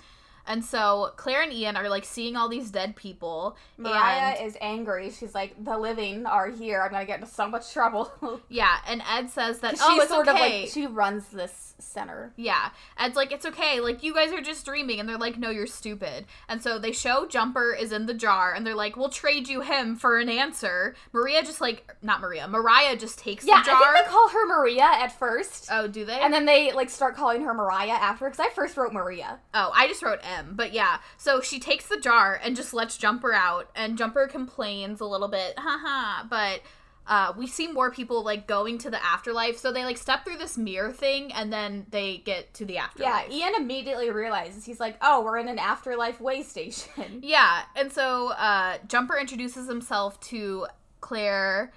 [0.47, 3.57] And so Claire and Ian are like seeing all these dead people.
[3.77, 5.11] Mariah and, is angry.
[5.11, 6.81] She's like, "The living are here.
[6.81, 8.11] I'm gonna get into so much trouble."
[8.49, 11.67] yeah, and Ed says that, she's "Oh, it's sort okay." of like she runs this
[11.79, 12.33] center.
[12.35, 12.69] Yeah.
[12.97, 13.79] Ed's like, it's okay.
[13.79, 14.99] Like, you guys are just dreaming.
[14.99, 16.25] And they're like, no, you're stupid.
[16.49, 18.53] And so they show Jumper is in the jar.
[18.53, 20.95] And they're like, we'll trade you him for an answer.
[21.13, 23.75] Maria just, like, not Maria, Mariah just takes Yeah, the jar.
[23.81, 26.19] I think they call her Maria at first, oh, do they?
[26.19, 28.25] and then they like start calling her Mariah after.
[28.25, 29.39] Because I first wrote Maria.
[29.53, 30.53] oh, I just wrote M.
[30.55, 30.99] But yeah.
[31.17, 33.69] So she takes the jar and just lets Jumper out.
[33.75, 35.57] And Jumper complains a little bit.
[35.57, 36.27] Haha.
[36.29, 36.61] But.
[37.09, 40.35] Uh, we see more people like going to the afterlife, so they like step through
[40.35, 43.27] this mirror thing, and then they get to the afterlife.
[43.29, 43.47] Yeah.
[43.47, 48.33] Ian immediately realizes he's like, "Oh, we're in an afterlife way station." Yeah, and so
[48.33, 50.67] uh, Jumper introduces himself to
[50.99, 51.71] Claire,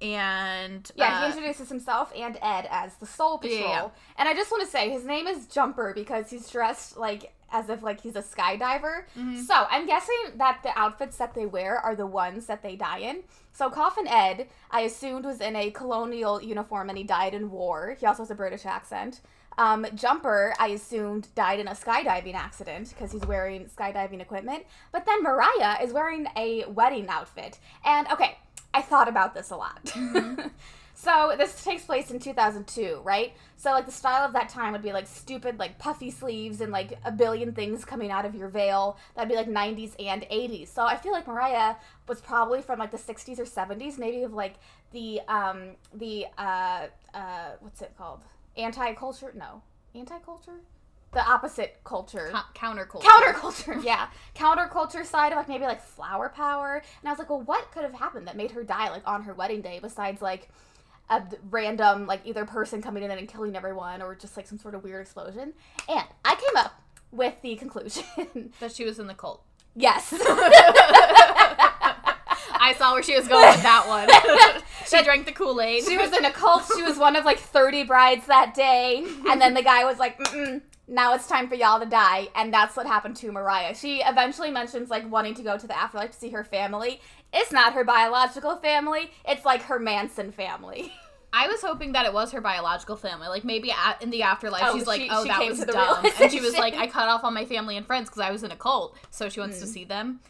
[0.00, 3.70] and Yeah, he uh, introduces himself and Ed as the Soul Yeah, Patrol.
[3.70, 3.88] yeah.
[4.16, 7.68] And I just want to say his name is Jumper because he's dressed like as
[7.70, 9.04] if like he's a skydiver.
[9.16, 9.44] Mhm.
[9.46, 12.98] So I'm guessing that the outfits that they wear are the ones that they die
[12.98, 13.22] in.
[13.52, 17.96] So Coffin Ed, I assumed was in a colonial uniform and he died in war.
[17.98, 19.20] He also has a British accent.
[19.56, 24.64] Um, Jumper, I assumed, died in a skydiving accident because he's wearing skydiving equipment.
[24.92, 27.58] But then Mariah is wearing a wedding outfit.
[27.84, 28.38] And okay,
[28.74, 29.94] I thought about this a lot.
[31.00, 33.32] So this takes place in 2002, right?
[33.56, 36.72] So like the style of that time would be like stupid, like puffy sleeves and
[36.72, 38.98] like a billion things coming out of your veil.
[39.14, 40.66] That'd be like 90s and 80s.
[40.66, 41.76] So I feel like Mariah
[42.08, 44.56] was probably from like the 60s or 70s, maybe of like
[44.90, 48.24] the um the uh uh what's it called?
[48.56, 49.32] Anti-culture?
[49.36, 49.62] No,
[49.94, 50.62] anti-culture.
[51.12, 52.30] The opposite culture.
[52.32, 53.02] Co- counterculture.
[53.02, 54.08] Counterculture, yeah.
[54.34, 56.82] Counterculture side of like maybe like flower power.
[57.00, 59.22] And I was like, well, what could have happened that made her die like on
[59.22, 60.48] her wedding day besides like
[61.10, 64.74] a random like either person coming in and killing everyone or just like some sort
[64.74, 65.54] of weird explosion?
[65.88, 68.04] And I came up with the conclusion.
[68.60, 69.42] That she was in the cult.
[69.74, 70.12] yes.
[72.60, 74.08] I saw where she was going with that one.
[74.86, 75.84] she drank the Kool Aid.
[75.84, 76.64] she was in a cult.
[76.76, 79.04] She was one of like 30 brides that day.
[79.30, 82.28] And then the guy was like, Mm-mm, now it's time for y'all to die.
[82.34, 83.74] And that's what happened to Mariah.
[83.74, 87.00] She eventually mentions like wanting to go to the afterlife to see her family.
[87.32, 90.92] It's not her biological family, it's like her Manson family.
[91.30, 93.28] I was hoping that it was her biological family.
[93.28, 96.06] Like maybe at, in the afterlife, Oh, she's like, she- "Oh, she that was dumb,"
[96.22, 98.42] and she was like, "I cut off all my family and friends because I was
[98.44, 99.70] in a cult." So she wants to Hmm.
[99.70, 100.20] see them.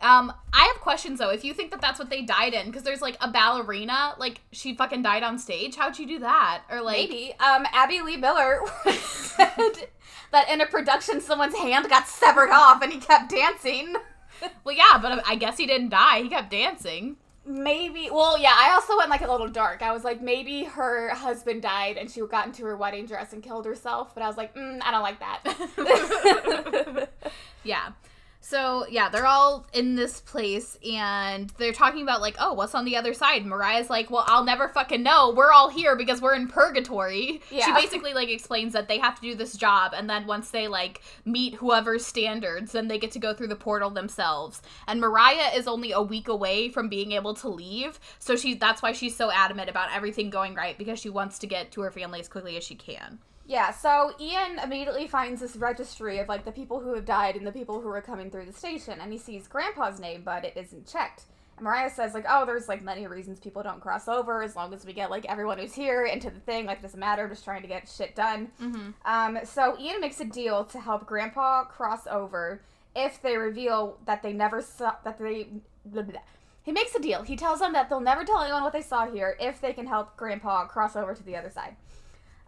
[0.00, 1.30] Um, I have questions though.
[1.30, 4.40] If you think that that's what they died in, because there's like a ballerina, like
[4.50, 5.76] she fucking died on stage.
[5.76, 6.62] How'd you do that?
[6.70, 7.34] Or like, Maybe.
[7.38, 8.60] Um, Abby Lee Miller
[9.00, 9.88] said
[10.32, 13.96] that in a production someone's hand got severed off and he kept dancing.
[14.64, 16.22] well, yeah, but I guess he didn't die.
[16.22, 17.16] He kept dancing.
[17.44, 18.10] Maybe.
[18.12, 19.80] Well, yeah, I also went like a little dark.
[19.80, 23.42] I was like, maybe her husband died and she got into her wedding dress and
[23.42, 24.14] killed herself.
[24.14, 27.08] But I was like, mm, I don't like that.
[27.64, 27.90] Yeah.
[28.40, 32.84] So yeah, they're all in this place and they're talking about like, oh, what's on
[32.84, 33.44] the other side?
[33.44, 35.34] Mariah's like, well, I'll never fucking know.
[35.36, 37.42] We're all here because we're in purgatory.
[37.64, 40.68] She basically like explains that they have to do this job and then once they
[40.68, 44.62] like meet whoever's standards, then they get to go through the portal themselves.
[44.86, 48.82] And Mariah is only a week away from being able to leave, so she that's
[48.82, 51.90] why she's so adamant about everything going right because she wants to get to her
[51.90, 53.18] family as quickly as she can.
[53.48, 57.46] Yeah, so Ian immediately finds this registry of like the people who have died and
[57.46, 60.52] the people who are coming through the station, and he sees Grandpa's name, but it
[60.54, 61.24] isn't checked.
[61.56, 64.74] And Mariah says like, oh, there's like many reasons people don't cross over as long
[64.74, 66.66] as we get like everyone who's here into the thing.
[66.66, 68.50] Like, it doesn't matter, just trying to get shit done.
[68.60, 68.90] Mm-hmm.
[69.06, 72.60] Um, so Ian makes a deal to help Grandpa cross over
[72.94, 75.48] if they reveal that they never saw that they.
[75.86, 76.20] Blah, blah.
[76.64, 77.22] He makes a deal.
[77.22, 79.86] He tells them that they'll never tell anyone what they saw here if they can
[79.86, 81.76] help Grandpa cross over to the other side.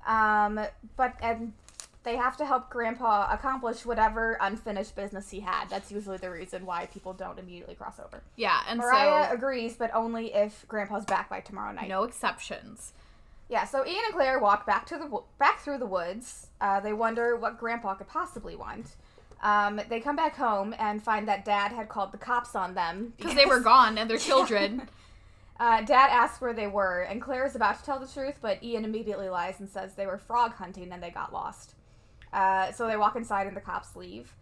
[0.07, 0.61] Um,
[0.97, 1.53] but and
[2.03, 5.69] they have to help Grandpa accomplish whatever unfinished business he had.
[5.69, 8.23] That's usually the reason why people don't immediately cross over.
[8.37, 11.89] Yeah, and Mariah so agrees, but only if Grandpa's back by tomorrow night.
[11.89, 12.93] no exceptions.
[13.51, 16.47] Yeah, so Ian and Claire walk back to the back through the woods.
[16.61, 18.95] Uh, they wonder what Grandpa could possibly want.
[19.43, 23.15] Um, they come back home and find that Dad had called the cops on them
[23.17, 24.89] Because they were gone and their children.
[25.61, 28.63] Uh, Dad asks where they were, and Claire is about to tell the truth, but
[28.65, 31.75] Ian immediately lies and says they were frog hunting and they got lost.
[32.33, 34.35] Uh, so they walk inside and the cops leave.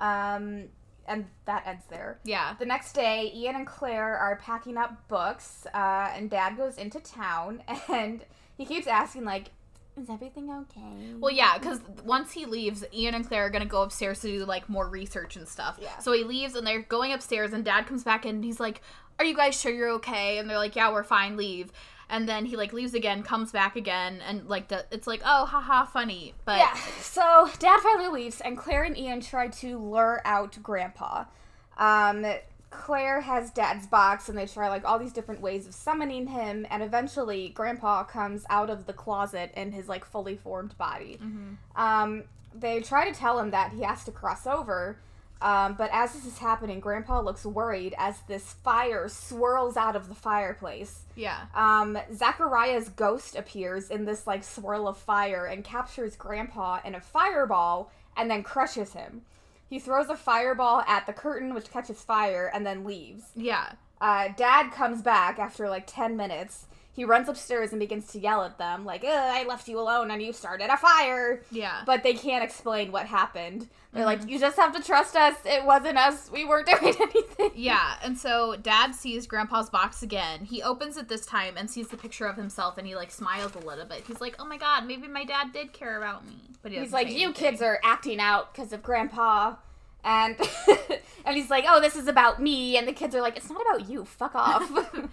[0.00, 0.64] Um,
[1.06, 2.18] and that ends there.
[2.24, 2.54] Yeah.
[2.58, 6.98] The next day, Ian and Claire are packing up books, uh, and Dad goes into
[6.98, 8.24] town, and
[8.58, 9.50] he keeps asking, like,
[9.96, 11.14] is everything okay?
[11.18, 14.44] Well, yeah, because once he leaves, Ian and Claire are gonna go upstairs to do
[14.44, 15.78] like more research and stuff.
[15.80, 15.96] Yeah.
[16.00, 18.82] So he leaves, and they're going upstairs, and Dad comes back in, and he's like,
[19.18, 21.36] "Are you guys sure you're okay?" And they're like, "Yeah, we're fine.
[21.36, 21.72] Leave."
[22.08, 25.44] And then he like leaves again, comes back again, and like the, it's like, "Oh,
[25.44, 30.22] haha, funny." But yeah, so Dad finally leaves, and Claire and Ian try to lure
[30.24, 31.24] out Grandpa.
[31.76, 32.24] Um,
[32.70, 36.66] Claire has Dad's box, and they try like all these different ways of summoning him,
[36.70, 41.18] and eventually Grandpa comes out of the closet in his like fully formed body.
[41.74, 42.24] Um,
[42.54, 44.98] they try to tell him that he has to cross over.
[45.42, 50.08] Um, but as this is happening, Grandpa looks worried as this fire swirls out of
[50.08, 51.00] the fireplace.
[51.14, 56.94] yeah, Um, Zachariah's ghost appears in this like swirl of fire and captures Grandpa in
[56.94, 59.22] a fireball and then crushes him.
[59.68, 63.24] He throws a fireball at the curtain, which catches fire, and then leaves.
[63.34, 66.66] yeah, Uh, Dad comes back after like 10 minutes.
[66.96, 70.22] He runs upstairs and begins to yell at them, like, I left you alone and
[70.22, 71.42] you started a fire.
[71.50, 71.82] yeah.
[71.84, 73.68] But they can't explain what happened.
[73.92, 74.30] They're like, mm-hmm.
[74.30, 75.34] You just have to trust us.
[75.44, 76.30] It wasn't us.
[76.30, 77.50] We weren't doing anything.
[77.54, 80.44] Yeah, and so Dad sees Grandpa's box again.
[80.46, 83.54] He opens it this time and sees the picture of himself, and he like smiles
[83.54, 84.04] a little bit.
[84.06, 86.92] He's like, "Oh my god, maybe my dad did care about me." But he He's
[86.92, 87.32] like, you anything.
[87.32, 89.54] kids are acting out because of Grandpa,
[90.04, 90.36] and
[91.24, 93.62] and he's like, oh, this is about me, and the kids are like, it's not
[93.62, 94.04] about you.
[94.04, 94.70] Fuck off.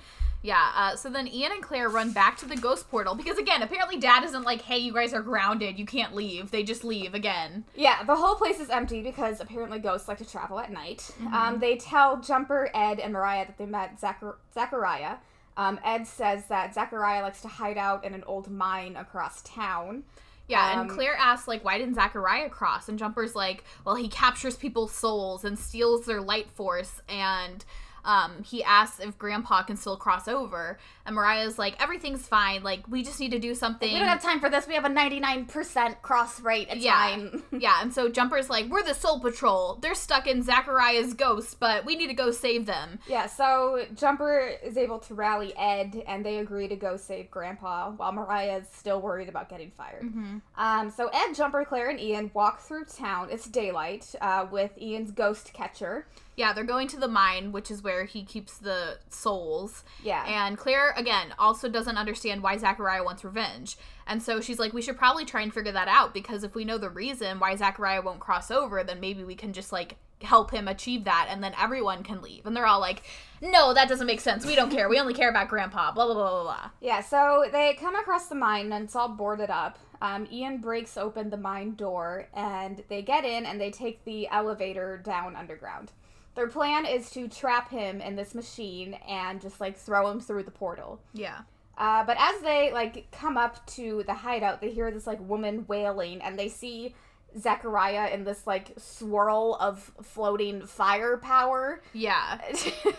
[0.45, 3.61] Yeah, uh, so then Ian and Claire run back to the ghost portal because, again,
[3.63, 6.51] apparently Dad isn't like, hey, you guys are grounded, you can't leave.
[6.51, 7.63] They just leave again.
[7.75, 11.09] yeah, the whole place is empty because apparently ghosts like to travel at night.
[11.31, 15.15] Um, they tell Jumper, Ed, and Mariah that they met Zachar- Zachariah.
[15.55, 20.03] Um, Ed says that Zachariah likes to hide out in an old mine across town.
[20.49, 24.09] Yeah, Um, and Claire asks like, "Why didn't Zachariah cross?" And Jumper's like, "Well, he
[24.09, 27.63] captures people's souls and steals their light force, and
[28.05, 32.63] um, he asks if Grandpa can still cross over." And Mariah's like, "Everything's fine.
[32.63, 34.67] Like, we just need to do something." We don't have time for this.
[34.67, 36.67] We have a 99% cross rate.
[36.71, 36.93] It's Yeah.
[37.09, 37.43] fine.
[37.51, 39.75] yeah, and so Jumper's like, "We're the Soul Patrol.
[39.81, 44.51] They're stuck in Zachariah's ghost, but we need to go save them." yeah, so Jumper
[44.63, 48.67] is able to rally Ed, and they agree to go save Grandpa, while Mariah is
[48.73, 50.03] still worried about getting fired.
[50.03, 50.37] Hmm.
[50.57, 53.27] Um, so Ed, Jumper, Claire, and Ian walk through town.
[53.29, 56.07] It's daylight uh, with Ian's ghost catcher.
[56.35, 59.83] Yeah, they're going to the mine, which is where he keeps the souls.
[60.03, 60.23] Yeah.
[60.25, 63.77] And Claire, again, also doesn't understand why Zachariah wants revenge.
[64.07, 66.65] And so she's like, we should probably try and figure that out because if we
[66.65, 70.51] know the reason why Zachariah won't cross over, then maybe we can just like help
[70.51, 72.45] him achieve that and then everyone can leave.
[72.45, 73.03] And they're all like,
[73.41, 74.45] no, that doesn't make sense.
[74.45, 74.89] We don't care.
[74.89, 75.91] We only care about Grandpa.
[75.91, 76.69] Blah, blah, blah, blah, blah.
[76.81, 79.77] Yeah, so they come across the mine and it's all boarded up.
[80.01, 84.27] Um, Ian breaks open the mine door and they get in and they take the
[84.27, 85.91] elevator down underground.
[86.35, 90.43] Their plan is to trap him in this machine and just like throw him through
[90.43, 90.99] the portal.
[91.13, 91.41] Yeah.
[91.77, 95.65] Uh, but as they like come up to the hideout, they hear this like woman
[95.67, 96.95] wailing and they see
[97.37, 101.81] Zachariah in this like swirl of floating firepower.
[101.93, 102.39] Yeah.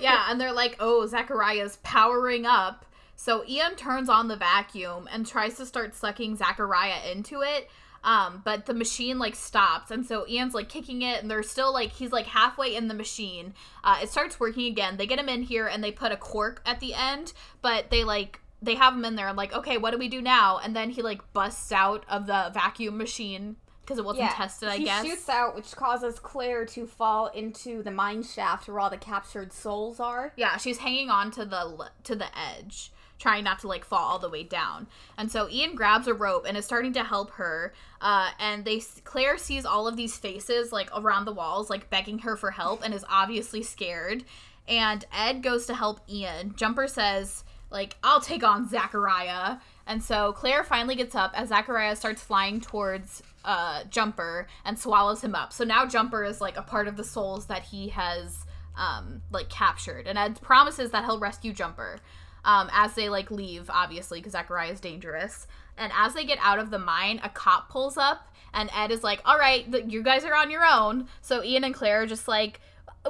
[0.00, 0.26] Yeah.
[0.28, 2.84] And they're like, oh, Zachariah's powering up.
[3.16, 7.70] So Ian turns on the vacuum and tries to start sucking Zachariah into it.
[8.04, 11.72] Um, but the machine like stops, and so Ian's like kicking it, and they're still
[11.72, 13.54] like he's like halfway in the machine.
[13.82, 14.98] Uh, it starts working again.
[14.98, 18.04] They get him in here, and they put a cork at the end, but they
[18.04, 20.58] like they have him in there, and like okay, what do we do now?
[20.58, 24.76] And then he like busts out of the vacuum machine because it wasn't tested, I
[24.78, 25.04] he guess.
[25.04, 29.52] shoots out, which causes Claire to fall into the mine shaft where all the captured
[29.52, 30.32] souls are.
[30.36, 32.92] Yeah, she's hanging on to the to the edge,
[33.24, 34.86] trying not to like fall all the way down.
[35.16, 37.72] And so Ian grabs a rope and is starting to help her.
[38.02, 42.18] Uh, and they Claire sees all of these faces like around the walls, like begging
[42.18, 44.24] her for help, and is obviously scared.
[44.68, 46.54] And Ed goes to help Ian.
[46.54, 49.56] Jumper says like I'll take on Zachariah.
[49.86, 55.22] And so Claire finally gets up as Zachariah starts flying towards uh, Jumper and swallows
[55.24, 55.50] him up.
[55.54, 58.44] So now Jumper is like a part of the souls that he has
[58.76, 62.00] um, like captured, and Ed promises that he'll rescue Jumper
[62.44, 65.46] um, as they like leave, obviously because Zachariah is dangerous.
[65.76, 69.02] And as they get out of the mine, a cop pulls up, and Ed is
[69.02, 72.06] like, "All right, th- you guys are on your own." So Ian and Claire are
[72.06, 72.60] just like,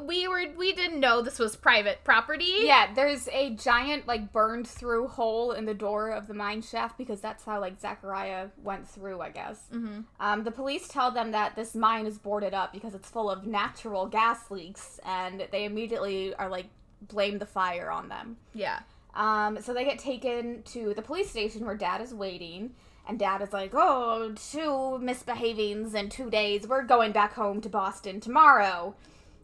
[0.01, 4.67] "We were, we didn't know this was private property." Yeah, there's a giant like burned
[4.67, 8.89] through hole in the door of the mine shaft because that's how like Zachariah went
[8.89, 9.59] through, I guess.
[9.71, 13.31] hmm Um, the police tell them that this mine is boarded up because it's full
[13.31, 16.67] of natural gas leaks, and they immediately are like
[17.03, 18.39] blame the fire on them.
[18.55, 18.81] Yeah.
[19.15, 22.75] Um, so they get taken to the police station where Dad is waiting,
[23.09, 26.67] and Dad is like, "Oh, two misbehavings in two days.
[26.67, 28.95] We're going back home to Boston tomorrow."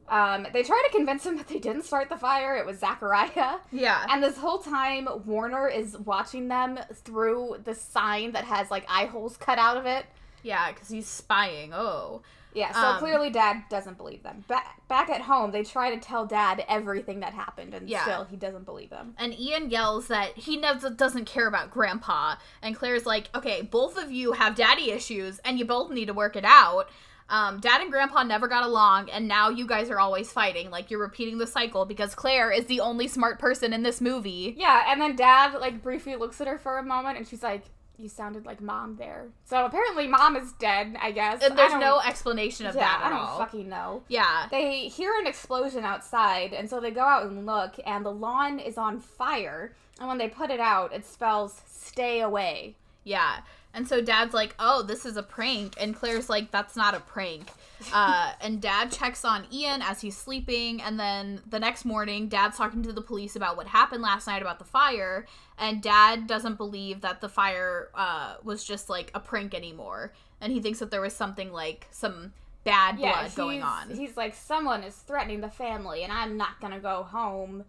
[0.08, 2.56] Um, they try to convince him that they didn't start the fire.
[2.56, 3.58] It was Zachariah.
[3.70, 4.04] Yeah.
[4.10, 9.04] And this whole time, Warner is watching them through the sign that has like eye
[9.06, 10.06] holes cut out of it.
[10.42, 11.72] yeah, because he's spying.
[11.72, 12.22] Oh.
[12.52, 14.44] Yeah, so Um, clearly Dad doesn't believe them.
[14.48, 18.02] Back back at home, they try to tell Dad everything that happened, and Yeah.
[18.02, 19.14] still he doesn't believe them.
[19.18, 22.36] And Ian yells that he doesn't care about Grandpa.
[22.60, 26.14] And Claire's like, okay, both of you have daddy issues and you both need to
[26.14, 26.88] work it out.
[27.28, 30.68] Um, Dad and Grandpa never got along, and now you guys are always fighting.
[30.72, 34.56] Like, you're repeating the cycle because Claire is the only smart person in this movie.
[34.58, 37.62] Yeah, and then Dad like briefly looks at her for a moment, and she's like,
[38.00, 40.96] "You sounded like Mom there." So apparently, Mom is dead.
[41.00, 41.42] I guess.
[41.42, 43.38] And there's no explanation of Yeah, that I don't all.
[43.38, 44.02] fucking know.
[44.08, 44.46] yeah.
[44.50, 48.58] They hear an explosion outside, and so they go out and look, and the lawn
[48.58, 49.74] is on fire.
[49.98, 53.40] And when they put it out, it spells "Stay away." Yeah.
[53.72, 55.74] And so dad's like, oh, this is a prank.
[55.80, 57.50] And Claire's like, that's not a prank.
[57.92, 60.80] Uh, and dad checks on Ian as he's sleeping.
[60.82, 64.42] And then the next morning, dad's talking to the police about what happened last night
[64.42, 65.26] about the fire.
[65.58, 70.12] And dad doesn't believe that the fire uh, was just like a prank anymore.
[70.40, 72.32] And he thinks that there was something like some
[72.64, 73.90] bad Yeah, blood going on.
[73.90, 77.64] He's like, someone is threatening the family, and I'm not gonna go home,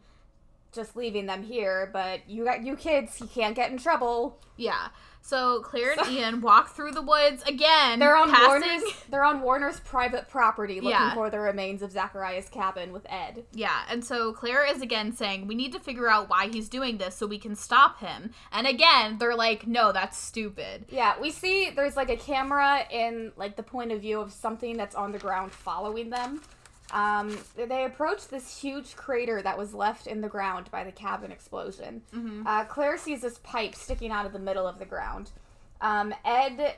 [0.73, 1.89] just leaving them here.
[1.91, 4.39] But you got you kids, you can't get in trouble.
[4.57, 4.89] Yeah.
[5.23, 7.99] So Claire and Ian walk through the woods again.
[7.99, 9.03] They're on passing- Warner's.
[9.09, 11.13] They're on Warner's private property, looking Yeah.
[11.13, 13.45] for the remains of Zachariah's cabin with Ed.
[13.53, 16.97] Yeah, and so Claire is again saying, We need to figure out why he's doing
[16.97, 18.33] this so we can stop him.
[18.51, 20.85] And again, they're like, No, that's stupid.
[20.89, 24.75] Yeah, we see there's like a camera in like the point of view of something
[24.75, 26.41] that's on the ground following them.
[26.91, 31.31] Um, they approach this huge crater that was left in the ground by the cabin
[31.31, 32.01] explosion.
[32.13, 32.45] Mm-hmm.
[32.45, 35.31] Uh, Claire sees this pipe sticking out of the middle of the ground.
[35.79, 36.75] Um, Ed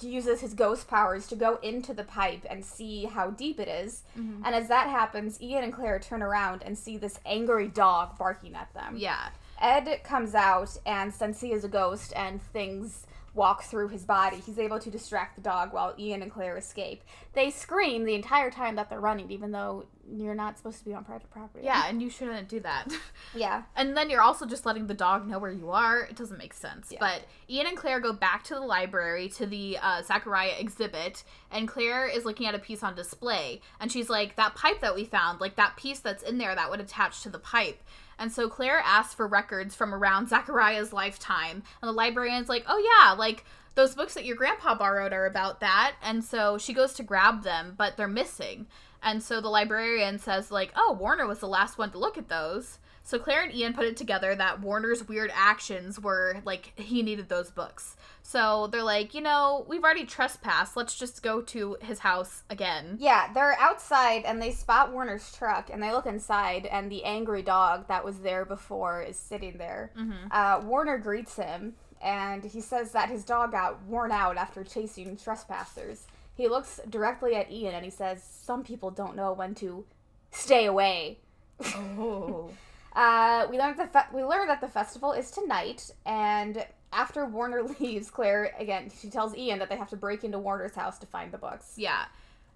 [0.00, 4.02] uses his ghost powers to go into the pipe and see how deep it is.
[4.18, 4.44] Mm-hmm.
[4.44, 8.54] And as that happens, Ian and Claire turn around and see this angry dog barking
[8.54, 8.94] at them.
[8.96, 9.28] Yeah.
[9.60, 13.06] Ed comes out, and since he is a ghost and things
[13.36, 17.04] walk through his body, he's able to distract the dog while Ian and Claire escape.
[17.34, 20.94] They scream the entire time that they're running, even though you're not supposed to be
[20.94, 21.64] on private property.
[21.64, 22.86] Yeah, and you shouldn't do that.
[23.34, 23.64] Yeah.
[23.74, 26.04] And then you're also just letting the dog know where you are.
[26.04, 26.90] It doesn't make sense.
[26.90, 26.98] Yeah.
[27.00, 31.68] But Ian and Claire go back to the library to the uh, Zachariah exhibit, and
[31.68, 33.60] Claire is looking at a piece on display.
[33.78, 36.70] And she's like, That pipe that we found, like that piece that's in there that
[36.70, 37.82] would attach to the pipe.
[38.18, 41.62] And so Claire asks for records from around Zachariah's lifetime.
[41.82, 43.44] And the librarian's like, Oh, yeah, like
[43.74, 45.94] those books that your grandpa borrowed are about that.
[46.02, 48.66] And so she goes to grab them, but they're missing.
[49.02, 52.28] And so the librarian says, like, oh, Warner was the last one to look at
[52.28, 52.78] those.
[53.06, 57.28] So Claire and Ian put it together that Warner's weird actions were like he needed
[57.28, 57.96] those books.
[58.24, 60.76] So they're like, you know, we've already trespassed.
[60.76, 62.96] Let's just go to his house again.
[62.98, 67.42] Yeah, they're outside and they spot Warner's truck and they look inside and the angry
[67.42, 69.92] dog that was there before is sitting there.
[69.96, 70.26] Mm-hmm.
[70.32, 75.16] Uh, Warner greets him and he says that his dog got worn out after chasing
[75.16, 76.08] trespassers.
[76.34, 79.84] He looks directly at Ian and he says, Some people don't know when to
[80.32, 81.20] stay away.
[81.64, 82.50] Oh.
[82.96, 87.62] Uh, we learned the fe- we learned that the festival is tonight, and after Warner
[87.80, 91.06] leaves, Claire again she tells Ian that they have to break into Warner's house to
[91.06, 91.74] find the books.
[91.76, 92.06] Yeah.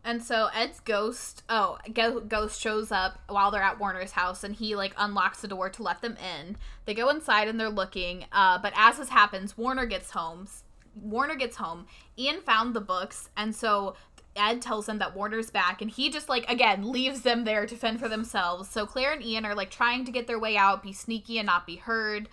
[0.02, 4.74] And so Ed's ghost, oh, ghost shows up while they're at Warner's house, and he
[4.74, 6.56] like unlocks the door to let them in.
[6.86, 10.48] They go inside and they're looking, uh, but as this happens, Warner gets home.
[10.94, 11.86] Warner gets home.
[12.18, 13.94] Ian found the books, and so
[14.36, 17.76] Ed tells them that Warner's back, and he just like again leaves them there to
[17.76, 18.68] fend for themselves.
[18.68, 21.46] So Claire and Ian are like trying to get their way out, be sneaky and
[21.46, 22.28] not be heard.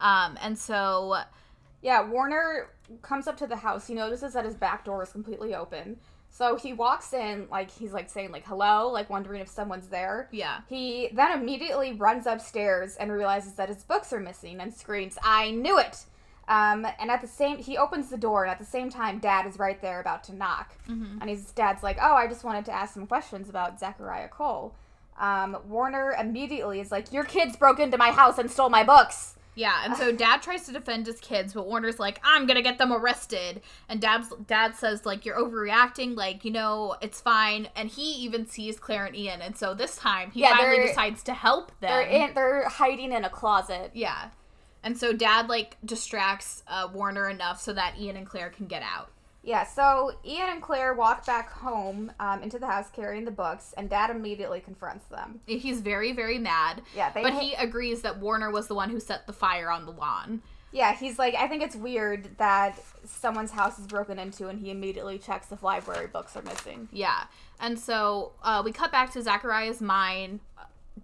[0.00, 1.18] Um, and so
[1.82, 2.70] Yeah, Warner
[3.02, 3.86] comes up to the house.
[3.86, 5.98] He notices that his back door is completely open.
[6.30, 10.28] So he walks in, like he's like saying like hello, like wondering if someone's there.
[10.32, 15.18] yeah, He then immediately runs upstairs and realizes that his books are missing and screams,
[15.22, 16.04] "I knew it!"
[16.48, 19.46] Um, and at the same, he opens the door, and at the same time, Dad
[19.46, 20.74] is right there about to knock.
[20.88, 21.18] Mhm.
[21.20, 24.74] And his dad's like, "Oh, I just wanted to ask some questions about Zachariah Cole."
[25.18, 29.36] Um, Warner immediately is like, "Your kids broke into my house and stole my books."
[29.54, 32.78] Yeah, and so dad tries to defend his kids, but Warner's like, "I'm gonna get
[32.78, 36.16] them arrested." And dad's dad says like, "You're overreacting.
[36.16, 39.96] Like, you know, it's fine." And he even sees Claire and Ian, and so this
[39.96, 41.90] time he Yeah, finally decides to help them.
[41.90, 43.90] They're in, they're hiding in a closet.
[43.92, 44.30] yeah,
[44.82, 48.82] and so dad like distracts uh, Warner enough so that Ian and Claire can get
[48.82, 49.10] out.
[49.44, 53.74] Yeah, so Ian and Claire walk back home um, into the house carrying the books,
[53.76, 55.40] and Dad immediately confronts them.
[55.46, 59.00] He's very very mad, Yeah, but ha- he agrees that Warner was the one who
[59.00, 60.42] set the fire on the lawn.
[60.74, 64.70] Yeah, he's like, I think it's weird that someone's house is broken into, and he
[64.70, 66.88] immediately checks if library books are missing.
[66.90, 67.24] Yeah.
[67.60, 70.40] And so uh, we cut back to Zachariah's mine.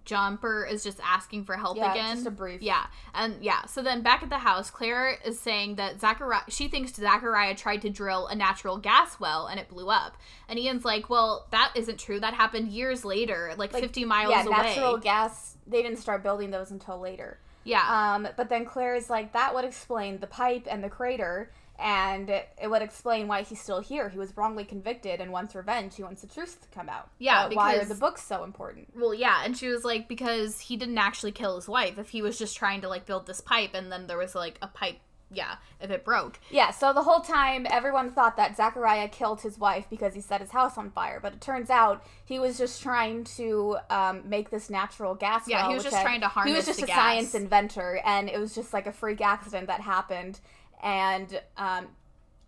[0.09, 2.15] Jumper is just asking for help Yeah, again.
[2.15, 2.61] just a brief.
[2.61, 2.87] Yeah.
[3.13, 3.65] And yeah.
[3.65, 7.81] So then back at the house, Claire is saying that Zachariah, she thinks Zachariah tried
[7.83, 10.17] to drill a natural gas well and it blew up.
[10.47, 12.19] And Ian's like, well, that isn't true.
[12.19, 14.51] That happened years later, like, Like, 50 miles yeah, away.
[14.57, 15.57] natural gas.
[15.67, 17.37] They didn't start building those until later.
[17.63, 18.15] yeah.
[18.15, 22.29] Um, but then Claire is like, that would explain the pipe and the crater, and
[22.29, 24.09] it would explain why he's still here.
[24.09, 25.95] He was wrongly convicted and wants revenge.
[25.95, 27.09] He wants the truth to come out.
[27.19, 28.89] Yeah, But why are the books so important?
[28.95, 29.41] well, yeah.
[29.43, 31.97] And she was like, because he didn't actually kill his wife.
[31.97, 34.57] If he was just trying to, like, build this pipe and then there was, like,
[34.61, 34.97] a pipe,
[35.31, 36.39] yeah, if it broke.
[36.49, 40.41] Yeah, so the whole time everyone thought that Zachariah killed his wife because he set
[40.41, 44.49] his house on fire, but it turns out he was just trying to um, make
[44.49, 45.47] this natural gas.
[45.47, 46.51] Yeah, he was just trying to harness.
[46.51, 46.95] He was just a gas.
[46.95, 50.39] science inventor, and it was just like a freak accident that happened.
[50.81, 51.87] And um,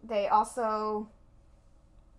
[0.04, 1.10] they also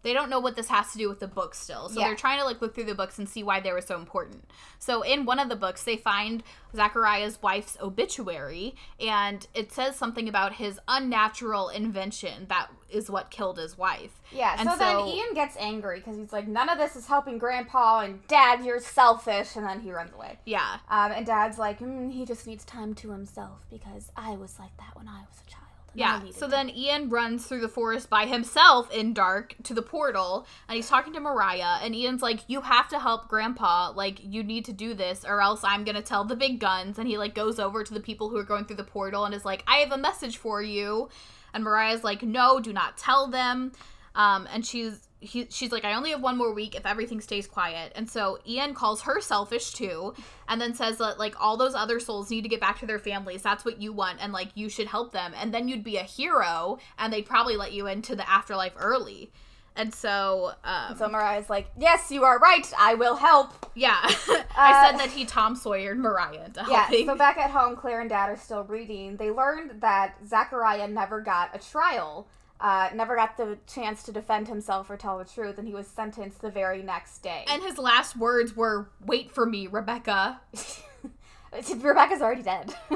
[0.02, 1.88] they don't know what this has to do with the book still.
[1.88, 2.08] So Yeah.
[2.08, 4.50] they're trying to like look through the books and see why they were so important.
[4.80, 6.42] So in one of the books they find
[6.74, 13.58] Zachariah's wife's obituary and it says something about his unnatural invention that is what killed
[13.58, 14.20] his wife.
[14.32, 14.56] yeah.
[14.58, 18.00] And so, then Ian gets angry because he's like, "None of this is helping Grandpa,"
[18.00, 20.38] and Dad, you're selfish, and then he runs away.
[20.44, 20.78] Yeah.
[20.90, 24.76] Um, and Dad's like, mm, "He just needs time to himself because I was like
[24.78, 25.61] that when I was a child."
[25.94, 26.20] Yeah.
[26.30, 30.46] So time." then Ian runs through the forest by himself in dark to the portal
[30.68, 33.92] and he's talking to Mariah and Ian's like, You have to help grandpa.
[33.94, 37.08] Like, you need to do this or else I'm gonna tell the big guns and
[37.08, 39.44] he like goes over to the people who are going through the portal and is
[39.44, 41.08] like, I have a message for you.
[41.54, 43.72] And Mariah's like, No, do not tell them.
[44.14, 47.46] Um, and she's he, she's like, I only have one more week if everything stays
[47.46, 47.92] quiet.
[47.94, 50.14] And so Ian calls her selfish too,
[50.48, 52.98] and then says that like all those other souls need to get back to their
[52.98, 53.42] families.
[53.42, 55.32] That's what you want, and like you should help them.
[55.40, 59.30] And then you'd be a hero, and they'd probably let you into the afterlife early.
[59.74, 62.70] And so, um, So Mariah's like, "Yes, you are right.
[62.78, 66.80] I will help." yeah, I Uh, said that he Tom Sawyered Mariah into Yeah.
[66.82, 67.06] helping.
[67.06, 69.16] So back at home, Claire and Dad are still reading.
[69.16, 72.26] They learned that Zachariah never got a trial,
[72.62, 75.88] uh, never got the chance to defend himself or tell the truth, and he was
[75.88, 77.44] sentenced the very next day.
[77.48, 80.40] and his last words were, "Wait for me, Rebecca."
[81.76, 82.74] Rebecca's already dead.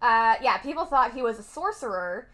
[0.00, 2.28] uh, yeah, people thought he was a sorcerer.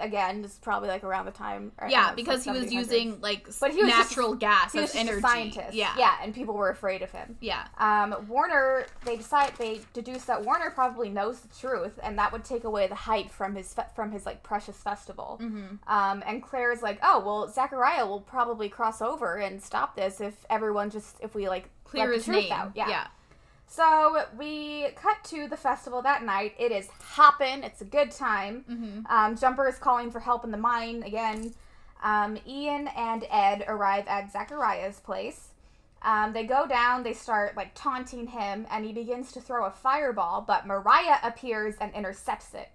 [0.00, 1.72] Again, this is probably like around the time.
[1.88, 4.94] Yeah, because he was using like But he was just- natural gas he was as
[4.94, 5.18] just energy.
[5.18, 5.74] a scientist.
[5.74, 7.36] Yeah, yeah, and people were afraid of him.
[7.40, 7.66] yeah.
[7.78, 12.44] Um, Warner, they decide they deduce that Warner probably knows the truth, and that would
[12.44, 15.38] take away the hype from his fe- from his like precious festival.
[15.42, 15.76] Mm-hmm.
[15.92, 20.20] Um, and Claire is like, oh well, Zachariah will probably cross over and stop this
[20.20, 22.52] if everyone just if we like Clear his the truth name.
[22.52, 22.72] out.
[22.74, 22.88] yeah.
[22.88, 23.06] Yeah.
[23.72, 26.54] So we cut to the festival that night.
[26.58, 27.62] It is hopping.
[27.62, 28.64] It's a good time.
[28.68, 29.06] Mm-hmm.
[29.06, 31.54] Um, Jumper is calling for help in the mine again.
[32.02, 35.50] Um, Ian and Ed arrive at Zachariah's place.
[36.02, 39.70] Um, they go down, they start like taunting him, and he begins to throw a
[39.70, 42.70] fireball, but Mariah appears and intercepts it.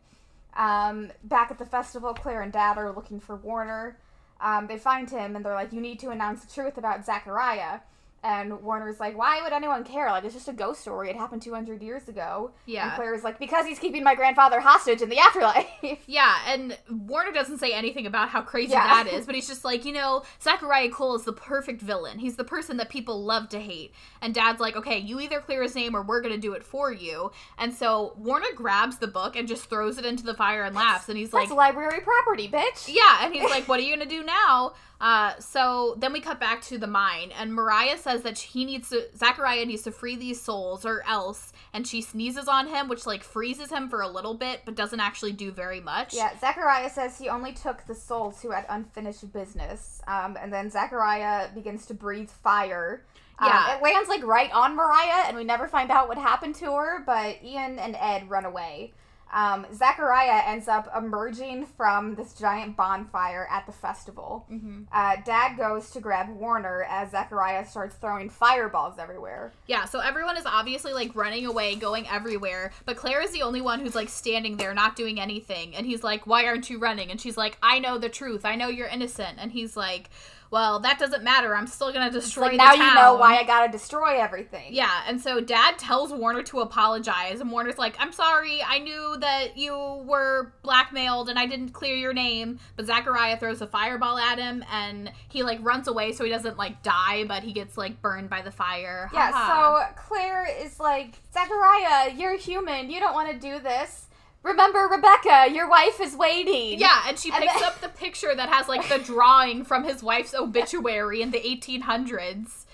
[0.56, 3.98] Um, back at the festival, Claire and Dad are looking for Warner.
[4.40, 7.80] Um, they find him and they're like, You need to announce the truth about Zachariah.
[8.26, 10.10] And Warner's like, Why would anyone care?
[10.10, 11.12] Like, it's just a ghost story.
[11.12, 12.52] It happened 200 years ago.
[12.66, 12.88] Yeah.
[12.88, 15.68] And Claire's like, Because he's keeping my grandfather hostage in the afterlife.
[16.08, 19.04] Yeah, and Warner doesn't say anything about how crazy Yeah.
[19.04, 22.18] that is, but he's just like, you know, Zachariah Cole is the perfect villain.
[22.20, 23.94] He's the person that people love to hate.
[24.22, 26.92] And Dad's like, okay, you either clear his name or we're gonna do it for
[26.92, 27.32] you.
[27.60, 31.08] And so Warner grabs the book and just throws it into the fire and laughs,
[31.10, 32.92] and he's like, That's library property, bitch.
[32.92, 36.40] yeah, and he's like, "What are you gonna do now?" Uh, so then we cut
[36.40, 40.16] back to the mine, and Mariah says that he needs to, Zachariah needs to free
[40.16, 44.08] these souls, or else, and she sneezes on him, which like freezes him for a
[44.08, 46.14] little bit, but doesn't actually do very much.
[46.14, 50.02] Yeah, Zachariah says he only took the souls who had unfinished business.
[50.08, 53.04] Um, and then Zachariah begins to breathe fire.
[53.38, 53.76] Um, Yeah.
[53.76, 57.04] it lands like right on Mariah, and we never find out what happened to her.
[57.06, 58.94] But Ian and Ed run away.
[59.34, 64.46] Um, Zachariah ends up emerging from this giant bonfire at the festival.
[64.48, 69.52] hmm Uh, Dad goes to grab Warner as Zachariah starts throwing fireballs everywhere.
[69.68, 73.62] Yeah, so everyone is obviously like running away, going everywhere, but Claire is the only
[73.62, 75.76] one who's like standing there, not doing anything.
[75.76, 77.12] And he's like, Why aren't you running?
[77.12, 78.46] And she's like, I know the truth.
[78.46, 79.38] I know you're innocent.
[79.40, 80.10] And he's like,
[80.52, 81.56] Well, that doesn't matter.
[81.56, 84.74] I'm still gonna destroy like now you know why I gotta destroy everything.
[84.74, 89.18] Yeah, and so dad tells Warner to apologize, and Warner's like, I'm sorry, I knew
[89.20, 89.76] that you
[90.06, 92.60] were blackmailed and I didn't clear your name.
[92.76, 96.58] But Zachariah throws a fireball at him and he like runs away so he doesn't
[96.58, 99.10] like die, but he gets like burned by the fire.
[99.14, 99.80] Yeah, Haha.
[99.80, 102.90] so Claire is like, Zachariah, you're human.
[102.90, 104.08] You don't want to do this.
[104.46, 106.80] Remember, Rebecca, your wife is waiting.
[106.80, 109.84] Yeah, and she And picks then- up the picture that has like the drawing from
[109.84, 112.66] his wife's obituary in the 1800s.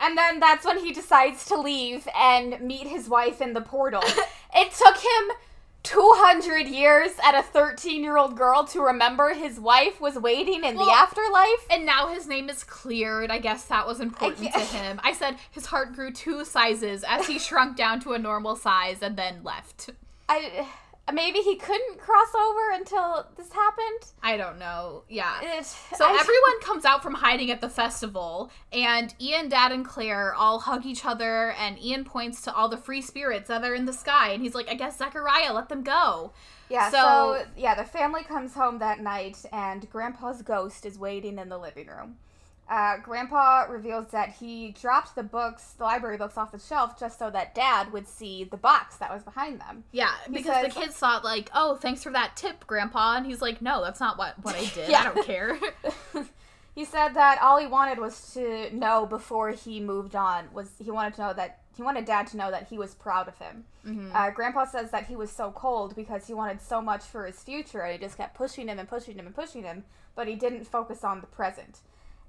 [0.00, 4.02] And then that's when he decides to leave and meet his wife in the portal.
[4.54, 5.36] it took him
[5.82, 10.76] 200 years at a 13 year old girl to remember his wife was waiting in
[10.76, 11.66] Well, the afterlife.
[11.70, 13.30] And now his name is cleared.
[13.30, 14.98] I guess that was important to him.
[15.04, 19.02] I said his heart grew two sizes as he shrunk down to a normal size
[19.02, 19.90] and then left.
[20.30, 20.66] I.
[21.12, 24.12] Maybe he couldn't cross over until this happened.
[24.22, 25.02] I don't know.
[25.08, 25.40] Yeah.
[25.42, 29.84] It- So I- everyone comes out from hiding at the festival, and Ian, Dad, and
[29.84, 33.74] Claire all hug each other, and Ian points to all the free spirits that are
[33.74, 36.32] in the sky, and he's like, I guess Zachariah let them go.
[36.68, 41.38] Yeah, So- so, yeah, the family comes home that night and Grandpa's ghost is waiting
[41.38, 42.18] in the living room.
[42.70, 47.18] Uh, Grandpa reveals that he dropped the books, the library books, off the shelf just
[47.18, 49.82] so that Dad would see the box that was behind them.
[49.90, 53.60] Yeah, because the kids thought like, "Oh, thanks for that tip, Grandpa," and he's like,
[53.60, 54.92] "No, that's not what what I did.
[54.92, 55.58] I don't care."
[56.76, 60.92] he said that all he wanted was to know before he moved on was he
[60.92, 63.64] wanted to know that he wanted Dad to know that he was proud of him.
[63.84, 64.14] Mhm.
[64.14, 67.42] Uh, Grandpa says that he was so cold because he wanted so much for his
[67.42, 70.36] future, and he just kept pushing him and pushing him and pushing him, but he
[70.36, 71.80] didn't focus on the present.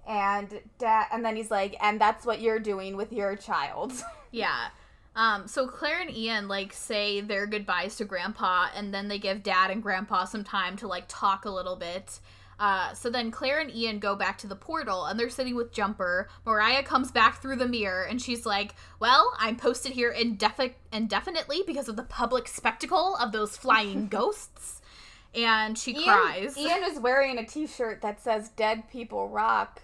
[0.07, 3.93] And dad, and then he's like, and that's what you're doing with your child.
[4.33, 4.69] Yeah.
[5.13, 9.43] Um, so Claire and Ian like say their goodbyes to Grandpa, and then they give
[9.43, 12.21] Dad and Grandpa some time to like talk a little bit.
[12.57, 15.73] Uh, so then Claire and Ian go back to the portal, and they're sitting with
[15.73, 16.29] Jumper.
[16.45, 21.63] Mariah comes back through the mirror, and she's like, "Well, I'm posted here indefi- indefinitely
[21.67, 24.81] because of the public spectacle of those flying ghosts."
[25.33, 26.57] and she Ian, cries.
[26.57, 29.81] Ian is wearing a T-shirt that says "Dead People Rock."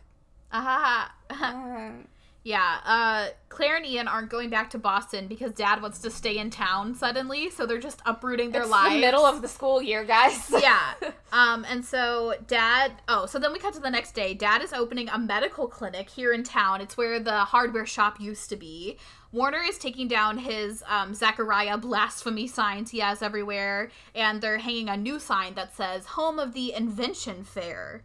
[0.52, 2.06] Ah, Mm.
[2.44, 6.38] yeah, uh, Claire and Ian aren't going back to Boston because Dad wants to stay
[6.38, 8.94] in town suddenly, so they're just uprooting their it's lives.
[8.96, 10.50] the middle of the school year, guys.
[10.62, 10.94] yeah.
[11.34, 14.34] Um, and so dad, oh, so then we cut to the next day.
[14.34, 16.80] Dad is opening a medical clinic here in town.
[16.80, 18.98] It's where the hardware shop used to be.
[19.34, 24.88] Warner is taking down his um, Zachariah blasphemy signs he has everywhere, and they're hanging
[24.88, 28.04] a new sign that says "Home of the Invention Fair."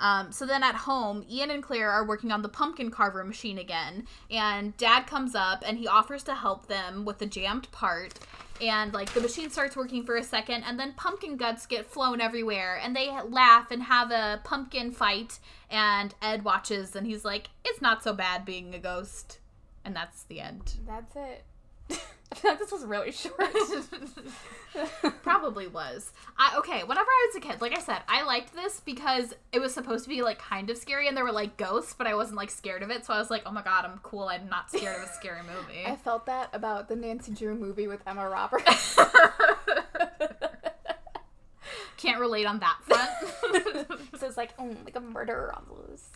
[0.00, 3.58] Um, so then at home, Ian and Claire are working on the pumpkin carver machine
[3.58, 8.18] again, and Dad comes up and he offers to help them with the jammed part.
[8.60, 12.20] And like the machine starts working for a second, and then pumpkin guts get flown
[12.20, 15.38] everywhere, and they laugh and have a pumpkin fight.
[15.70, 19.40] And Ed watches, and he's like, "It's not so bad being a ghost,"
[19.84, 20.74] and that's the end.
[20.86, 21.44] That's it.
[22.44, 23.40] Like this was really short.
[25.22, 26.12] Probably was.
[26.38, 29.58] I okay, whenever I was a kid, like I said, I liked this because it
[29.58, 32.14] was supposed to be like kind of scary and there were like ghosts, but I
[32.14, 33.04] wasn't like scared of it.
[33.06, 34.24] So I was like, "Oh my god, I'm cool.
[34.24, 37.88] I'm not scared of a scary movie." I felt that about the Nancy Drew movie
[37.88, 38.98] with Emma Roberts.
[41.96, 43.10] Can't relate on that front.
[44.18, 46.10] so it's like, mm, like a murderer on the loose.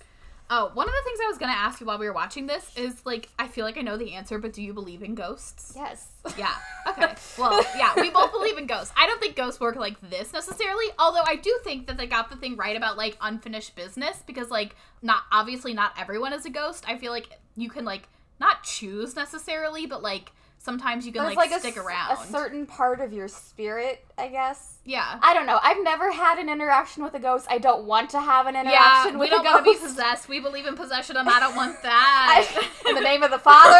[0.51, 2.46] Oh, one of the things I was going to ask you while we were watching
[2.46, 5.14] this is like I feel like I know the answer, but do you believe in
[5.14, 5.72] ghosts?
[5.76, 6.09] Yes.
[6.36, 6.55] Yeah.
[6.88, 7.14] Okay.
[7.38, 8.92] Well, yeah, we both believe in ghosts.
[8.96, 12.30] I don't think ghosts work like this necessarily, although I do think that they got
[12.30, 16.51] the thing right about like unfinished business because like not obviously not everyone is a
[16.51, 16.84] ghost.
[16.88, 18.09] I feel like you can like
[18.40, 22.12] not choose necessarily, but like sometimes you can There's like, like, stick a, around.
[22.12, 24.78] a certain part of your spirit, I guess.
[24.85, 25.18] Yeah.
[25.22, 25.59] I don't know.
[25.62, 27.47] I've never had an interaction with a ghost.
[27.51, 29.78] I don't want to have an interaction Yeah, interaction we don't a want to be
[29.78, 30.28] possessed.
[30.28, 32.47] We believe in possession, and I don't want that.
[32.85, 33.78] I- in the name of the Father,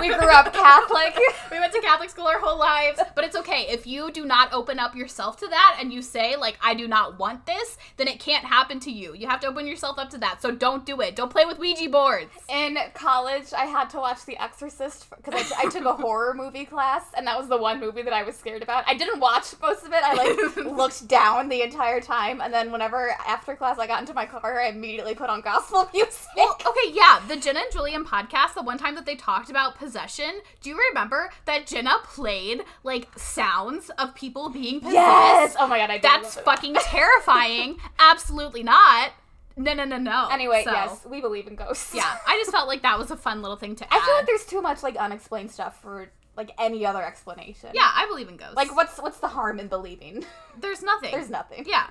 [0.00, 1.16] we grew up Catholic.
[1.50, 4.52] we went to Catholic school our whole lives, but it's okay if you do not
[4.52, 8.08] open up yourself to that and you say like I do not want this, then
[8.08, 9.14] it can't happen to you.
[9.14, 10.42] You have to open yourself up to that.
[10.42, 11.16] So don't do it.
[11.16, 12.30] Don't play with Ouija boards.
[12.48, 16.64] In college, I had to watch The Exorcist because I, I took a horror movie
[16.64, 18.84] class, and that was the one movie that I was scared about.
[18.86, 20.02] I didn't watch most of it.
[20.02, 24.14] I like looked down the entire time, and then whenever after class I got into
[24.14, 26.26] my car, I immediately put on gospel music.
[26.36, 29.76] Well, okay, yeah, the Jenna and Julien podcast, the one time that they talked about
[29.76, 34.94] possession, do you remember that Jenna played like sounds of people being possessed?
[34.94, 35.56] yes.
[35.58, 37.76] Oh my god, I did That's fucking terrifying.
[37.98, 39.12] Absolutely not.
[39.56, 40.28] No, no, no, no.
[40.32, 41.94] Anyway, So, yes, we believe in ghosts.
[41.94, 44.00] Yeah, I just felt like that was a fun little thing to add.
[44.00, 47.70] I feel like there's too much like unexplained stuff for like any other explanation.
[47.74, 48.56] yeah, I believe in ghosts.
[48.56, 50.24] Like what's what's the harm in believing?
[50.60, 51.10] there's nothing.
[51.12, 51.64] There's nothing.
[51.68, 51.86] Yeah.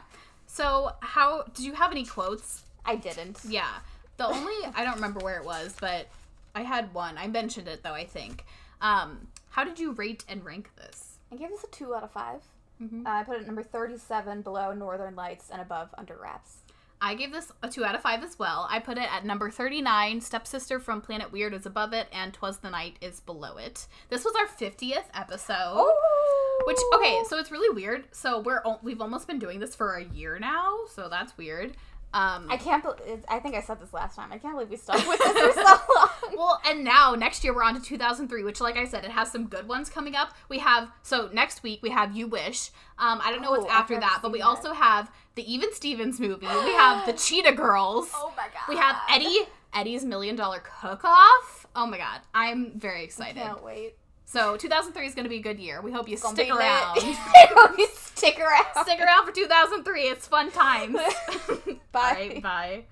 [0.47, 2.63] So, how did you have any quotes?
[2.85, 3.39] I didn't.
[3.47, 3.69] Yeah.
[4.17, 6.07] The only I don't remember where it was, but
[6.53, 7.17] I had one.
[7.17, 8.45] I mentioned it though, I think.
[8.81, 11.17] Um, how did you rate and rank this?
[11.31, 12.41] I gave this a two out of 5
[12.81, 13.05] Mhm.
[13.05, 16.60] Uh, I put it at number thirty-seven below Northern Lights and above Under Wraps.
[17.03, 18.67] I gave this a 2 out of 5 as well.
[18.69, 20.21] I put it at number 39.
[20.21, 23.87] Stepsister from Planet Weird is above it, and Twas the Night is below it.
[24.09, 25.55] This was our 50th episode.
[25.55, 26.63] Oh!
[26.67, 28.05] Which okay, so it's really weird.
[28.11, 31.75] So we're we've almost been doing this for a year now, so that's weird.
[32.13, 32.83] Um, I can't.
[32.83, 34.31] believe I think I said this last time.
[34.33, 36.09] I can't believe we stuck with this for so long.
[36.35, 39.31] well, and now next year we're on to 2003, which, like I said, it has
[39.31, 40.33] some good ones coming up.
[40.49, 42.71] We have so next week we have You Wish.
[42.99, 44.45] Um, I don't know what's Oh, I've after that, but we that.
[44.45, 46.47] also have the Even Stevens movie.
[46.47, 48.09] We have the Cheetah Girls.
[48.13, 48.63] oh my god.
[48.67, 51.65] We have Eddie Eddie's Million Dollar Cook Off.
[51.75, 53.41] Oh my god, I'm very excited.
[53.41, 53.95] Can't wait.
[54.31, 55.81] So 2003 is going to be a good year.
[55.81, 56.95] We hope you stick around.
[57.75, 58.85] We stick around.
[58.85, 60.03] stick around for 2003.
[60.03, 60.95] It's fun times.
[61.91, 62.13] Bye.
[62.13, 62.83] Right, bye.